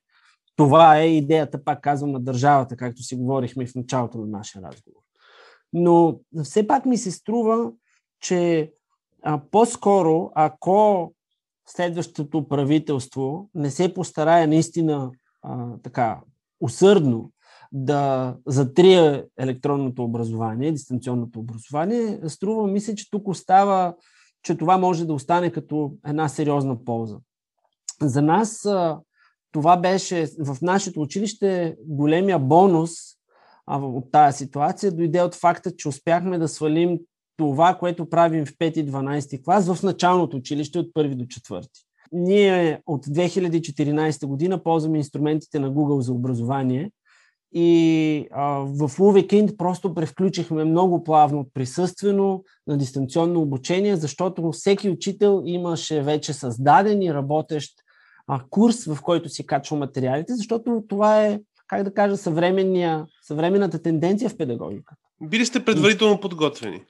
Това 0.55 0.97
е 0.97 1.07
идеята, 1.07 1.63
пак 1.63 1.81
казвам, 1.81 2.11
на 2.11 2.19
държавата, 2.19 2.75
както 2.75 3.03
си 3.03 3.15
говорихме 3.15 3.65
в 3.65 3.75
началото 3.75 4.17
на 4.17 4.27
нашия 4.27 4.61
разговор. 4.61 5.01
Но 5.73 6.19
все 6.43 6.67
пак 6.67 6.85
ми 6.85 6.97
се 6.97 7.11
струва, 7.11 7.71
че 8.21 8.71
а, 9.23 9.41
по-скоро, 9.51 10.31
ако 10.35 11.13
следващото 11.67 12.47
правителство 12.47 13.49
не 13.53 13.71
се 13.71 13.93
постарае 13.93 14.47
наистина 14.47 15.11
а, 15.41 15.67
така 15.83 16.21
усърдно 16.59 17.31
да 17.71 18.35
затрие 18.47 19.25
електронното 19.39 20.03
образование, 20.03 20.71
дистанционното 20.71 21.39
образование, 21.39 22.19
струва 22.27 22.67
ми 22.67 22.79
се, 22.79 22.95
че 22.95 23.09
тук 23.11 23.27
остава, 23.27 23.95
че 24.43 24.57
това 24.57 24.77
може 24.77 25.05
да 25.05 25.13
остане 25.13 25.51
като 25.51 25.93
една 26.07 26.29
сериозна 26.29 26.83
полза. 26.83 27.17
За 28.01 28.21
нас 28.21 28.67
това 29.51 29.77
беше 29.77 30.27
в 30.39 30.57
нашето 30.61 31.01
училище 31.01 31.75
големия 31.87 32.39
бонус 32.39 32.91
от 33.67 34.11
тази 34.11 34.37
ситуация 34.37 34.91
дойде 34.91 35.21
от 35.21 35.35
факта, 35.35 35.75
че 35.75 35.89
успяхме 35.89 36.37
да 36.37 36.47
свалим 36.47 36.99
това, 37.37 37.75
което 37.75 38.09
правим 38.09 38.45
в 38.45 38.53
5-12 38.57 39.43
клас 39.43 39.73
в 39.73 39.83
началното 39.83 40.37
училище 40.37 40.79
от 40.79 40.87
1 40.87 41.15
до 41.15 41.25
4. 41.25 41.67
Ние 42.11 42.81
от 42.85 43.05
2014 43.05 44.25
година 44.25 44.63
ползваме 44.63 44.97
инструментите 44.97 45.59
на 45.59 45.71
Google 45.71 45.99
за 45.99 46.13
образование 46.13 46.91
и 47.53 48.27
а, 48.31 48.43
в 48.59 48.89
Uweekend 48.89 49.57
просто 49.57 49.93
превключихме 49.93 50.63
много 50.63 51.03
плавно 51.03 51.47
присъствено 51.53 52.43
на 52.67 52.77
дистанционно 52.77 53.41
обучение, 53.41 53.95
защото 53.95 54.51
всеки 54.51 54.89
учител 54.89 55.43
имаше 55.45 56.01
вече 56.01 56.33
създаден 56.33 57.01
и 57.01 57.13
работещ 57.13 57.73
а, 58.27 58.41
курс, 58.49 58.85
в 58.85 59.01
който 59.01 59.29
си 59.29 59.45
качва 59.45 59.77
материалите, 59.77 60.35
защото 60.35 60.83
това 60.87 61.25
е, 61.25 61.39
как 61.67 61.83
да 61.83 61.93
кажа, 61.93 62.17
съвременната 62.17 63.81
тенденция 63.81 64.29
в 64.29 64.37
педагогиката. 64.37 65.01
Били 65.21 65.45
сте 65.45 65.65
предварително 65.65 66.19
подготвени? 66.19 66.81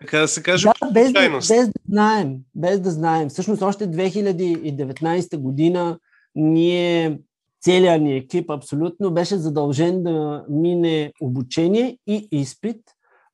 Така 0.00 0.18
да 0.18 0.28
се 0.28 0.42
каже, 0.42 0.68
да, 0.82 0.90
без, 0.90 1.12
да, 1.12 1.30
без 1.30 1.48
да 1.48 1.72
знаем. 1.88 2.36
Без 2.54 2.80
да 2.80 2.90
знаем. 2.90 3.28
Всъщност 3.28 3.62
още 3.62 3.90
2019 3.90 5.36
година 5.36 5.98
ние, 6.34 7.18
целият 7.60 8.02
ни 8.02 8.16
екип 8.16 8.50
абсолютно 8.50 9.10
беше 9.10 9.36
задължен 9.36 10.02
да 10.02 10.44
мине 10.48 11.12
обучение 11.20 11.98
и 12.06 12.28
изпит 12.32 12.80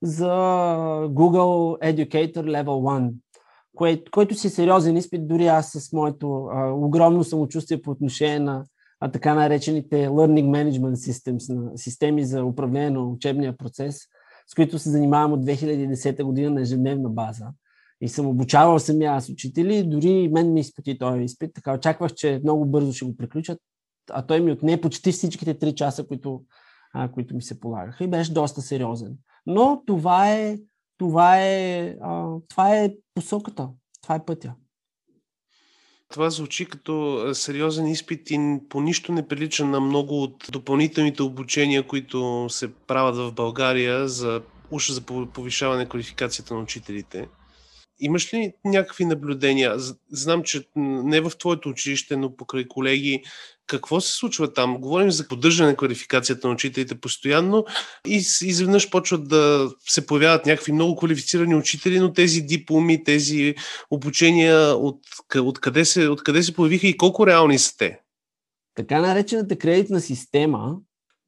за 0.02 0.30
Google 1.08 1.94
Educator 1.94 2.36
Level 2.36 2.64
1, 2.64 3.12
кое, 3.76 4.02
който 4.10 4.34
си 4.34 4.46
е 4.46 4.50
сериозен 4.50 4.96
изпит, 4.96 5.28
дори 5.28 5.46
аз 5.46 5.70
с 5.72 5.92
моето 5.92 6.44
а, 6.52 6.70
огромно 6.72 7.24
самочувствие 7.24 7.82
по 7.82 7.90
отношение 7.90 8.38
на 8.38 8.64
а, 9.00 9.10
така 9.10 9.34
наречените 9.34 10.08
Learning 10.08 10.46
Management 10.46 10.94
Systems, 10.94 11.54
на 11.54 11.78
системи 11.78 12.24
за 12.24 12.44
управление 12.44 12.90
на 12.90 13.04
учебния 13.04 13.56
процес– 13.56 14.00
с 14.46 14.54
които 14.54 14.78
се 14.78 14.90
занимавам 14.90 15.32
от 15.32 15.44
2010 15.44 16.22
година 16.22 16.50
на 16.50 16.60
ежедневна 16.60 17.10
база. 17.10 17.46
И 18.00 18.08
съм 18.08 18.26
обучавал 18.26 18.78
самия 18.78 19.12
аз 19.12 19.28
учители, 19.28 19.82
дори 19.82 20.28
мен 20.28 20.52
ми 20.52 20.60
изпити 20.60 20.98
този 20.98 21.22
изпит, 21.22 21.50
така 21.54 21.74
очаквах, 21.74 22.14
че 22.14 22.40
много 22.42 22.66
бързо 22.66 22.92
ще 22.92 23.04
го 23.04 23.16
приключат, 23.16 23.58
а 24.10 24.26
той 24.26 24.40
ми 24.40 24.52
отне 24.52 24.80
почти 24.80 25.12
всичките 25.12 25.58
3 25.58 25.74
часа, 25.74 26.06
които, 26.06 26.42
а, 26.94 27.12
които 27.12 27.34
ми 27.34 27.42
се 27.42 27.60
полагаха 27.60 28.04
и 28.04 28.08
беше 28.08 28.32
доста 28.32 28.62
сериозен. 28.62 29.16
Но 29.46 29.82
това 29.86 30.32
е, 30.32 30.58
това 30.98 31.40
е, 31.40 31.96
а, 32.02 32.28
това 32.48 32.76
е 32.76 32.94
посоката, 33.14 33.68
това 34.02 34.14
е 34.14 34.24
пътя. 34.24 34.54
Това 36.14 36.30
звучи 36.30 36.66
като 36.66 37.24
сериозен 37.34 37.86
изпит 37.86 38.30
и 38.30 38.58
по 38.68 38.80
нищо 38.80 39.12
не 39.12 39.28
прилича 39.28 39.64
на 39.64 39.80
много 39.80 40.22
от 40.22 40.44
допълнителните 40.52 41.22
обучения, 41.22 41.86
които 41.86 42.46
се 42.50 42.72
правят 42.74 43.16
в 43.16 43.32
България 43.32 44.08
за 44.08 44.42
уж 44.70 44.90
за 44.90 45.00
повишаване 45.34 45.88
квалификацията 45.88 46.54
на 46.54 46.60
учителите. 46.60 47.28
Имаш 48.00 48.34
ли 48.34 48.52
някакви 48.64 49.04
наблюдения? 49.04 49.74
Знам, 50.10 50.42
че 50.42 50.64
не 50.76 51.20
в 51.20 51.32
твоето 51.38 51.68
училище, 51.68 52.16
но 52.16 52.36
покрай 52.36 52.68
колеги, 52.68 53.22
какво 53.66 54.00
се 54.00 54.12
случва 54.12 54.52
там? 54.52 54.80
Говорим 54.80 55.10
за 55.10 55.28
поддържане 55.28 55.70
на 55.70 55.76
квалификацията 55.76 56.48
на 56.48 56.54
учителите 56.54 57.00
постоянно 57.00 57.64
и 58.06 58.14
изведнъж 58.42 58.90
почват 58.90 59.28
да 59.28 59.70
се 59.88 60.06
появяват 60.06 60.46
някакви 60.46 60.72
много 60.72 60.96
квалифицирани 60.96 61.54
учители, 61.54 62.00
но 62.00 62.12
тези 62.12 62.40
дипломи, 62.40 63.04
тези 63.04 63.54
обучения, 63.90 64.56
от, 64.76 65.00
от, 65.36 65.60
къде, 65.60 65.84
се, 65.84 66.08
от 66.08 66.22
къде 66.22 66.42
се 66.42 66.54
появиха 66.54 66.86
и 66.86 66.96
колко 66.96 67.26
реални 67.26 67.58
са 67.58 67.76
те? 67.76 68.00
Така 68.74 69.00
наречената 69.00 69.58
кредитна 69.58 70.00
система 70.00 70.76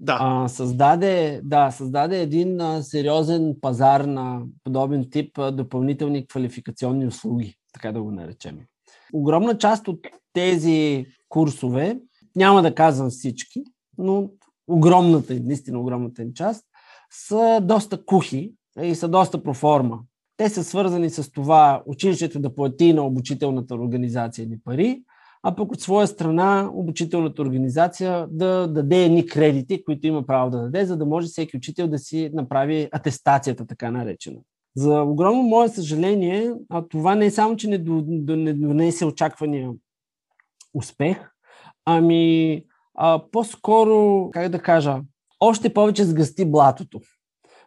да. 0.01 0.19
А, 0.21 0.49
създаде, 0.49 1.41
да, 1.45 1.71
създаде 1.71 2.23
един 2.23 2.61
а, 2.61 2.83
сериозен 2.83 3.55
пазар 3.61 4.01
на 4.01 4.43
подобен 4.65 5.11
тип 5.11 5.39
а, 5.39 5.53
допълнителни 5.53 6.27
квалификационни 6.27 7.07
услуги, 7.07 7.55
така 7.73 7.93
да 7.93 8.03
го 8.03 8.11
наречем. 8.11 8.59
Огромна 9.13 9.59
част 9.59 9.89
от 9.89 10.07
тези 10.33 11.07
курсове, 11.29 11.99
няма 12.37 12.63
да 12.63 12.75
казвам 12.75 13.11
всички, 13.11 13.65
но 13.99 14.31
огромната, 14.69 15.35
наистина 15.45 15.81
огромната 15.81 16.23
им 16.23 16.33
част, 16.35 16.65
са 17.11 17.61
доста 17.63 18.05
кухи 18.05 18.55
и 18.83 18.95
са 18.95 19.09
доста 19.09 19.43
проформа. 19.43 19.99
Те 20.37 20.49
са 20.49 20.65
свързани 20.65 21.11
с 21.11 21.31
това 21.33 21.83
училището 21.87 22.41
да 22.41 22.55
плати 22.55 22.93
на 22.93 23.03
обучителната 23.03 23.75
организация 23.75 24.49
ни 24.49 24.59
пари, 24.65 25.03
а 25.43 25.57
пък 25.57 25.73
от 25.73 25.81
своя 25.81 26.07
страна 26.07 26.71
обучителната 26.75 27.43
организация 27.43 28.27
да 28.31 28.67
даде 28.67 29.05
едни 29.05 29.27
кредити, 29.27 29.85
които 29.85 30.07
има 30.07 30.27
право 30.27 30.51
да 30.51 30.59
даде, 30.59 30.87
за 30.87 30.97
да 30.97 31.07
може 31.07 31.27
всеки 31.27 31.57
учител 31.57 31.89
да 31.89 31.99
си 31.99 32.31
направи 32.33 32.89
атестацията, 32.93 33.67
така 33.67 33.91
наречена. 33.91 34.41
За 34.77 35.03
огромно 35.03 35.43
мое 35.43 35.69
съжаление, 35.69 36.53
а 36.69 36.89
това 36.89 37.15
не 37.15 37.27
е 37.27 37.31
само, 37.31 37.57
че 37.57 37.69
не 37.69 37.79
донесе 38.55 39.05
очаквания 39.05 39.71
успех, 40.75 41.31
ами 41.87 42.63
а, 42.95 43.23
по-скоро, 43.33 44.31
как 44.33 44.49
да 44.49 44.63
кажа, 44.63 45.01
още 45.41 45.75
повече 45.75 46.05
сгъсти 46.05 46.45
блатото 46.45 47.01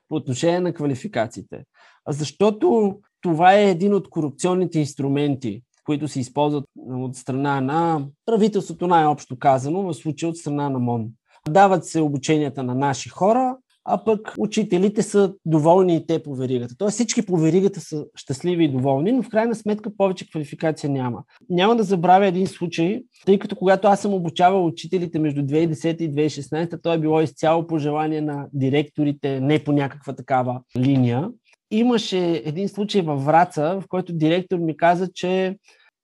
по 0.10 0.15
отношение 0.15 0.60
на 0.60 0.73
квалификациите. 0.73 1.63
Защото 2.08 2.95
това 3.21 3.53
е 3.53 3.69
един 3.69 3.93
от 3.93 4.10
корупционните 4.10 4.79
инструменти, 4.79 5.63
които 5.84 6.08
се 6.08 6.19
използват 6.19 6.65
от 6.88 7.15
страна 7.15 7.62
на 7.62 8.05
правителството, 8.25 8.88
най-общо 8.88 9.39
казано, 9.39 9.82
в 9.82 9.93
случая 9.93 10.29
от 10.29 10.38
страна 10.38 10.69
на 10.69 10.79
МОН. 10.79 11.08
Дават 11.49 11.86
се 11.86 12.01
обученията 12.01 12.63
на 12.63 12.75
наши 12.75 13.10
хора, 13.10 13.58
а 13.91 14.04
пък 14.04 14.34
учителите 14.38 15.02
са 15.02 15.34
доволни 15.45 15.95
и 15.95 16.06
те 16.08 16.23
по 16.23 16.36
веригата. 16.36 16.75
Тоест 16.78 16.93
всички 16.93 17.25
по 17.25 17.38
веригата 17.38 17.80
са 17.80 18.06
щастливи 18.15 18.63
и 18.63 18.71
доволни, 18.71 19.12
но 19.12 19.23
в 19.23 19.30
крайна 19.30 19.56
сметка 19.56 19.97
повече 19.97 20.30
квалификация 20.30 20.89
няма. 20.89 21.23
Няма 21.49 21.75
да 21.75 21.84
забравя 21.84 22.28
един 22.28 22.47
случай, 22.47 23.02
тъй 23.25 23.39
като 23.39 23.56
когато 23.56 23.88
аз 23.88 24.02
съм 24.02 24.13
обучавал 24.13 24.65
учителите 24.65 25.19
между 25.19 25.41
2010 25.41 26.02
и 26.02 26.12
2016, 26.12 26.80
то 26.84 26.93
е 26.93 26.99
било 26.99 27.21
изцяло 27.21 27.67
по 27.67 27.78
желание 27.78 28.21
на 28.21 28.47
директорите, 28.54 29.39
не 29.39 29.63
по 29.63 29.71
някаква 29.71 30.13
такава 30.13 30.62
линия. 30.78 31.30
Имаше 31.71 32.41
един 32.45 32.69
случай 32.69 33.02
във 33.02 33.25
Враца, 33.25 33.80
в 33.82 33.88
който 33.88 34.13
директор 34.13 34.58
ми 34.58 34.78
каза, 34.78 35.08
че 35.13 35.56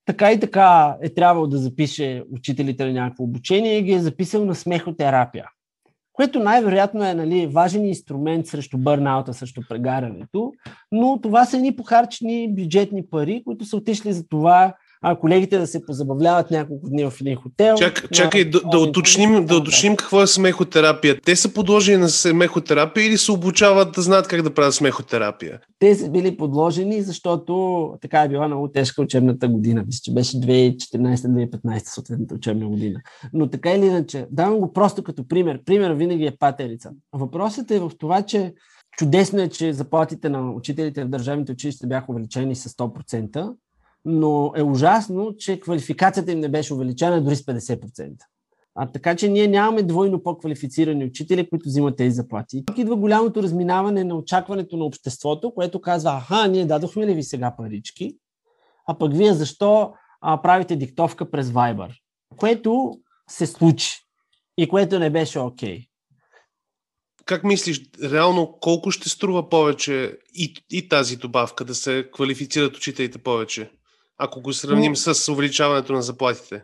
така 0.06 0.32
и 0.32 0.40
така 0.40 0.98
е 1.02 1.10
трябвало 1.10 1.48
да 1.48 1.58
запише 1.58 2.24
учителите 2.32 2.86
на 2.86 2.94
някакво 2.94 3.24
обучение 3.24 3.78
и 3.78 3.84
ги 3.84 3.92
е 3.92 4.00
записал 4.00 4.46
на 4.46 4.56
смехотерапия, 4.56 5.46
което 6.16 6.40
най-вероятно 6.40 7.06
е 7.06 7.14
нали, 7.14 7.48
важен 7.48 7.86
инструмент 7.86 8.48
срещу 8.48 8.78
бърнаута, 8.78 9.34
срещу 9.34 9.62
прегарянето, 9.70 10.52
но 10.92 11.22
това 11.22 11.46
са 11.46 11.58
едни 11.58 11.76
похарчени 11.76 12.56
бюджетни 12.56 13.06
пари, 13.06 13.44
които 13.46 13.66
са 13.66 13.78
отишли 13.78 14.14
за 14.14 14.28
това 14.28 14.74
а 15.08 15.16
колегите 15.16 15.58
да 15.58 15.68
се 15.68 15.86
позабавляват 15.86 16.52
няколко 16.52 16.90
дни 16.90 17.04
в 17.04 17.14
един 17.22 17.36
хотел. 17.36 17.76
Чак, 17.76 18.12
чакай, 18.12 18.46
да, 18.46 18.62
да, 18.72 18.80
уточним, 18.80 19.46
да 19.46 19.58
уточним 19.58 19.96
какво 19.96 20.22
е 20.22 20.28
смехотерапия. 20.28 21.22
Те 21.26 21.36
са 21.36 21.54
подложени 21.54 21.98
на 21.98 22.10
смехотерапия 22.10 23.06
или 23.08 23.18
се 23.18 23.32
обучават 23.32 23.92
да 23.92 24.02
знаят 24.02 24.28
как 24.28 24.42
да 24.42 24.54
правят 24.54 24.74
смехотерапия? 24.74 25.60
Те 25.80 25.96
са 25.96 26.10
били 26.10 26.38
подложени, 26.38 27.02
защото 27.02 27.94
така 28.02 28.22
е 28.22 28.30
била 28.30 28.48
много 28.48 28.68
тежка 28.68 29.02
учебната 29.02 29.48
година. 29.48 29.84
Мисля, 29.86 30.00
че 30.04 30.14
беше 30.14 30.38
2014-2015 30.38 31.80
съответната 31.86 32.36
учебна 32.36 32.68
година. 32.68 33.00
Но 33.34 33.50
така 33.50 33.72
или 33.72 33.86
иначе, 33.86 34.28
давам 34.32 34.58
го 34.58 34.74
просто 34.74 35.04
като 35.04 35.28
пример. 35.28 35.60
Пример 35.66 35.92
винаги 35.92 36.26
е 36.26 36.38
патерица. 36.40 36.90
Въпросът 37.14 37.72
е 37.72 37.80
в 37.80 37.92
това, 38.00 38.22
че 38.22 38.54
Чудесно 38.98 39.42
е, 39.42 39.50
че 39.50 39.74
заплатите 39.74 40.30
на 40.30 40.52
учителите 40.52 41.04
в 41.04 41.10
държавните 41.10 41.52
училища 41.52 41.88
бяха 41.88 42.12
увеличени 42.12 42.56
с 42.56 42.70
100%, 42.70 43.54
но 44.06 44.54
е 44.56 44.64
ужасно, 44.64 45.36
че 45.38 45.60
квалификацията 45.60 46.32
им 46.32 46.40
не 46.40 46.50
беше 46.50 46.74
увеличена 46.74 47.24
дори 47.24 47.36
с 47.36 47.42
50%. 47.42 48.12
А, 48.76 48.92
така 48.92 49.16
че 49.16 49.30
ние 49.30 49.48
нямаме 49.48 49.84
двойно 49.84 50.24
по-квалифицирани 50.24 51.06
учители, 51.06 51.50
които 51.50 51.70
взимат 51.70 51.98
тези 51.98 52.16
заплати. 52.16 52.64
Тук 52.66 52.78
идва 52.78 52.96
голямото 52.96 53.44
разминаване 53.44 54.04
на 54.04 54.16
очакването 54.16 54.78
на 54.78 54.86
обществото, 54.86 55.54
което 55.54 55.82
казва, 55.82 56.12
аха, 56.12 56.48
ние 56.48 56.66
дадохме 56.66 57.08
ли 57.08 57.14
ви 57.14 57.24
сега 57.24 57.56
парички, 57.58 58.18
а 58.88 58.98
пък 58.98 59.14
вие 59.14 59.34
защо 59.34 59.94
а, 60.22 60.42
правите 60.42 60.76
диктовка 60.76 61.32
през 61.32 61.48
Viber? 61.50 61.90
Което 62.38 63.00
се 63.30 63.48
случи 63.48 64.02
и 64.58 64.68
което 64.68 65.00
не 65.00 65.10
беше 65.10 65.40
окей. 65.40 65.80
Okay. 65.80 65.88
Как 67.26 67.44
мислиш, 67.44 67.82
реално 68.04 68.58
колко 68.62 68.92
ще 68.92 69.10
струва 69.10 69.50
повече 69.50 70.18
и, 70.34 70.54
и 70.72 70.90
тази 70.90 71.18
добавка, 71.18 71.66
да 71.66 71.76
се 71.76 72.10
квалифицират 72.14 72.78
учителите 72.78 73.18
повече, 73.18 73.72
ако 74.18 74.42
го 74.42 74.54
сравним 74.54 74.92
Но... 74.92 74.96
с 74.96 75.32
увеличаването 75.32 75.94
на 75.94 76.02
заплатите? 76.02 76.64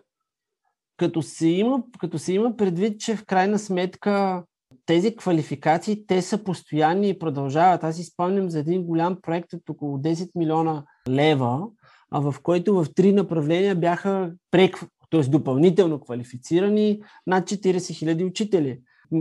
Като 0.98 1.22
се, 1.22 1.48
има, 1.48 1.84
като 2.00 2.20
се 2.20 2.34
има 2.34 2.58
предвид, 2.58 3.00
че 3.00 3.16
в 3.16 3.26
крайна 3.26 3.60
сметка 3.60 4.44
тези 4.86 5.16
квалификации, 5.16 6.06
те 6.08 6.22
са 6.22 6.44
постоянни 6.44 7.10
и 7.10 7.20
продължават. 7.20 7.84
Аз 7.84 8.00
изпълням 8.00 8.50
за 8.50 8.60
един 8.60 8.84
голям 8.84 9.18
проект 9.22 9.54
от 9.54 9.70
около 9.70 9.98
10 9.98 10.30
милиона 10.36 10.84
лева, 11.10 11.68
а 12.12 12.20
в 12.20 12.36
който 12.44 12.76
в 12.76 12.88
три 12.96 13.14
направления 13.14 13.76
бяха 13.76 14.34
прек, 14.52 14.84
т.е. 15.10 15.22
допълнително 15.22 16.00
квалифицирани 16.00 17.02
над 17.28 17.50
40 17.50 17.94
хиляди 17.94 18.24
учители. 18.24 18.80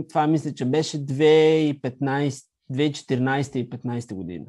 Това 0.09 0.27
мисля, 0.27 0.53
че 0.53 0.65
беше 0.65 1.05
2015, 1.05 2.45
2014 2.71 3.55
и 3.55 3.69
2015 3.69 4.13
година. 4.13 4.45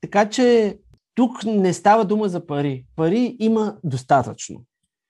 Така 0.00 0.30
че 0.30 0.78
тук 1.16 1.44
не 1.44 1.72
става 1.72 2.04
дума 2.04 2.28
за 2.28 2.46
пари. 2.46 2.86
Пари 2.96 3.36
има 3.40 3.76
достатъчно. 3.84 4.62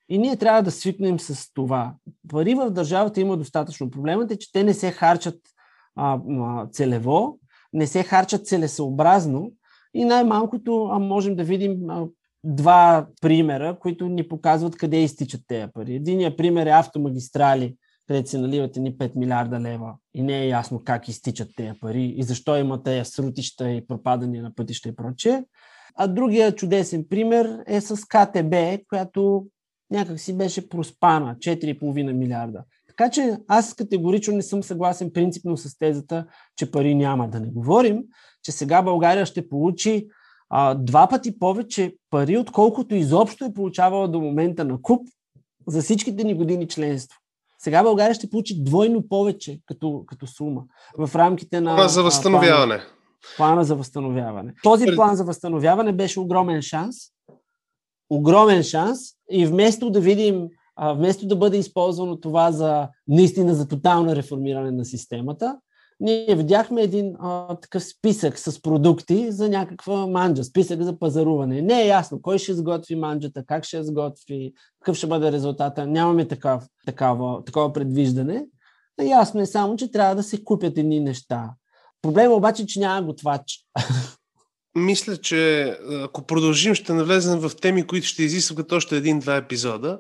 И 0.09 0.19
ние 0.19 0.37
трябва 0.37 0.63
да 0.63 0.71
свикнем 0.71 1.21
с 1.21 1.53
това. 1.55 1.95
Пари 2.29 2.55
в 2.55 2.71
държавата 2.71 3.21
има 3.21 3.37
достатъчно. 3.37 3.91
Проблемът 3.91 4.31
е, 4.31 4.39
че 4.39 4.53
те 4.53 4.65
не 4.65 4.75
се 4.75 4.91
харчат 4.91 5.41
а, 5.97 6.21
а, 6.41 6.67
целево, 6.67 7.39
не 7.73 7.87
се 7.87 8.03
харчат 8.03 8.47
целесъобразно 8.47 9.53
и 9.95 10.05
най-малкото 10.05 10.89
а 10.93 10.99
можем 10.99 11.37
да 11.37 11.45
видим 11.45 11.91
а, 11.91 12.07
два 12.45 13.07
примера, 13.21 13.79
които 13.81 14.09
ни 14.09 14.29
показват 14.29 14.77
къде 14.77 15.03
изтичат 15.03 15.41
тези 15.49 15.73
пари. 15.75 15.95
Единият 15.95 16.37
пример 16.37 16.67
е 16.67 16.71
автомагистрали, 16.71 17.77
където 18.07 18.31
се 18.31 18.39
наливат 18.39 18.77
ни 18.77 18.97
5 18.97 19.17
милиарда 19.17 19.61
лева 19.61 19.95
и 20.15 20.23
не 20.23 20.43
е 20.43 20.49
ясно 20.49 20.83
как 20.85 21.09
изтичат 21.09 21.49
тези 21.57 21.81
пари 21.81 22.15
и 22.17 22.23
защо 22.23 22.57
има 22.57 22.83
тези 22.83 23.11
срутища 23.11 23.71
и 23.71 23.87
пропадания 23.87 24.43
на 24.43 24.55
пътища 24.55 24.89
и 24.89 24.97
прочее. 24.97 25.43
А 25.95 26.07
другия 26.07 26.55
чудесен 26.55 27.05
пример 27.11 27.59
е 27.67 27.81
с 27.81 27.97
КТБ, 27.97 28.55
която 28.89 29.47
някак 29.91 30.21
си 30.21 30.37
беше 30.37 30.69
проспана 30.69 31.37
4,5 31.39 32.13
милиарда. 32.13 32.65
Така 32.89 33.11
че 33.11 33.37
аз 33.49 33.75
категорично 33.75 34.35
не 34.35 34.43
съм 34.43 34.63
съгласен 34.63 35.11
принципно 35.15 35.57
с 35.57 35.79
тезата, 35.79 36.27
че 36.57 36.71
пари 36.71 36.95
няма. 36.95 37.29
Да 37.29 37.41
не 37.41 37.49
говорим, 37.49 38.03
че 38.43 38.53
сега 38.53 38.83
България 38.83 39.27
ще 39.27 39.49
получи 39.49 40.09
а, 40.51 40.75
два 40.75 41.09
пъти 41.09 41.39
повече 41.39 41.95
пари, 42.11 42.39
отколкото 42.39 42.95
изобщо 42.95 43.45
е 43.45 43.53
получавала 43.55 44.09
до 44.09 44.21
момента 44.21 44.65
на 44.65 44.83
куп 44.83 45.09
за 45.67 45.83
всичките 45.83 46.25
ни 46.25 46.35
години 46.35 46.69
членство. 46.69 47.19
Сега 47.59 47.83
България 47.83 48.15
ще 48.15 48.31
получи 48.31 48.65
двойно 48.65 49.09
повече 49.09 49.61
като, 49.67 50.05
като 50.07 50.27
сума 50.27 50.63
в 50.99 51.15
рамките 51.15 51.61
на. 51.61 51.75
Плана 51.75 51.89
за 51.89 52.03
възстановяване. 52.03 52.77
Плана, 52.77 52.91
плана 53.37 53.65
за 53.65 53.75
възстановяване. 53.75 54.55
Този 54.63 54.87
план 54.97 55.17
за 55.17 55.25
възстановяване 55.25 55.93
беше 55.93 56.21
огромен 56.21 56.63
шанс. 56.63 56.97
Огромен 58.11 58.63
шанс. 58.63 58.99
И 59.31 59.47
вместо 59.47 59.91
да 59.91 60.01
видим, 60.01 60.49
вместо 60.95 61.27
да 61.27 61.37
бъде 61.37 61.57
използвано 61.57 62.21
това 62.21 62.53
за 62.53 62.89
наистина 63.09 63.55
за 63.55 63.69
тотално 63.69 64.17
реформиране 64.17 64.71
на 64.71 64.85
системата, 64.85 65.59
ние 66.01 66.35
видяхме 66.35 66.83
един 66.83 67.17
а, 67.21 67.57
такъв 67.57 67.85
списък 67.85 68.39
с 68.39 68.63
продукти 68.63 69.33
за 69.33 69.49
някаква 69.49 70.07
манджа, 70.07 70.45
списък 70.45 70.83
за 70.83 70.99
пазаруване. 70.99 71.63
Не 71.63 71.83
е 71.83 71.87
ясно 71.87 72.23
кой 72.23 72.39
ще 72.39 72.55
сготви 72.55 72.97
манджата, 72.97 73.45
как 73.47 73.65
ще 73.65 73.85
сготви, 73.85 74.53
какъв 74.81 74.97
ще 74.97 75.07
бъде 75.07 75.33
резултата. 75.33 75.87
Нямаме 75.87 76.29
такав, 76.29 76.67
такава, 76.87 77.45
такова 77.45 77.73
предвиждане. 77.73 78.47
Ясно 79.03 79.41
е 79.41 79.47
само, 79.47 79.77
че 79.77 79.91
трябва 79.91 80.15
да 80.15 80.23
се 80.23 80.45
купят 80.45 80.79
едни 80.79 81.01
неща. 81.01 81.51
Проблема 82.03 82.35
обаче, 82.35 82.63
е, 82.63 82.67
че 82.67 82.81
няма 82.81 83.03
готвач. 83.03 83.43
Мисля, 84.75 85.17
че 85.17 85.71
ако 86.05 86.23
продължим, 86.23 86.75
ще 86.75 86.93
навлезем 86.93 87.39
в 87.39 87.53
теми, 87.61 87.87
които 87.87 88.07
ще 88.07 88.23
изискват 88.23 88.73
още 88.73 88.97
един-два 88.97 89.37
епизода. 89.37 89.99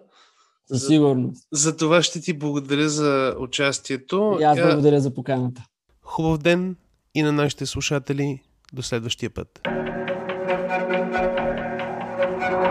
Със 0.72 0.86
сигурност. 0.86 1.46
За, 1.52 1.70
за 1.70 1.76
това 1.76 2.02
ще 2.02 2.20
ти 2.20 2.32
благодаря 2.32 2.88
за 2.88 3.34
участието. 3.38 4.38
И 4.40 4.42
аз 4.42 4.60
благодаря 4.60 5.00
за 5.00 5.14
поканата. 5.14 5.62
Хубав 6.02 6.38
ден 6.38 6.76
и 7.14 7.22
на 7.22 7.32
нашите 7.32 7.66
слушатели. 7.66 8.42
До 8.72 8.82
следващия 8.82 9.30
път. 9.30 9.60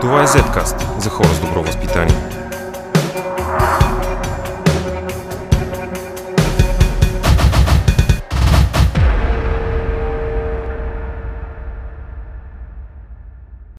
Това 0.00 0.22
е 0.22 0.26
Zcast 0.26 1.00
за 1.00 1.10
хора 1.10 1.28
с 1.28 1.40
добро 1.40 1.62
възпитание. 1.62 2.25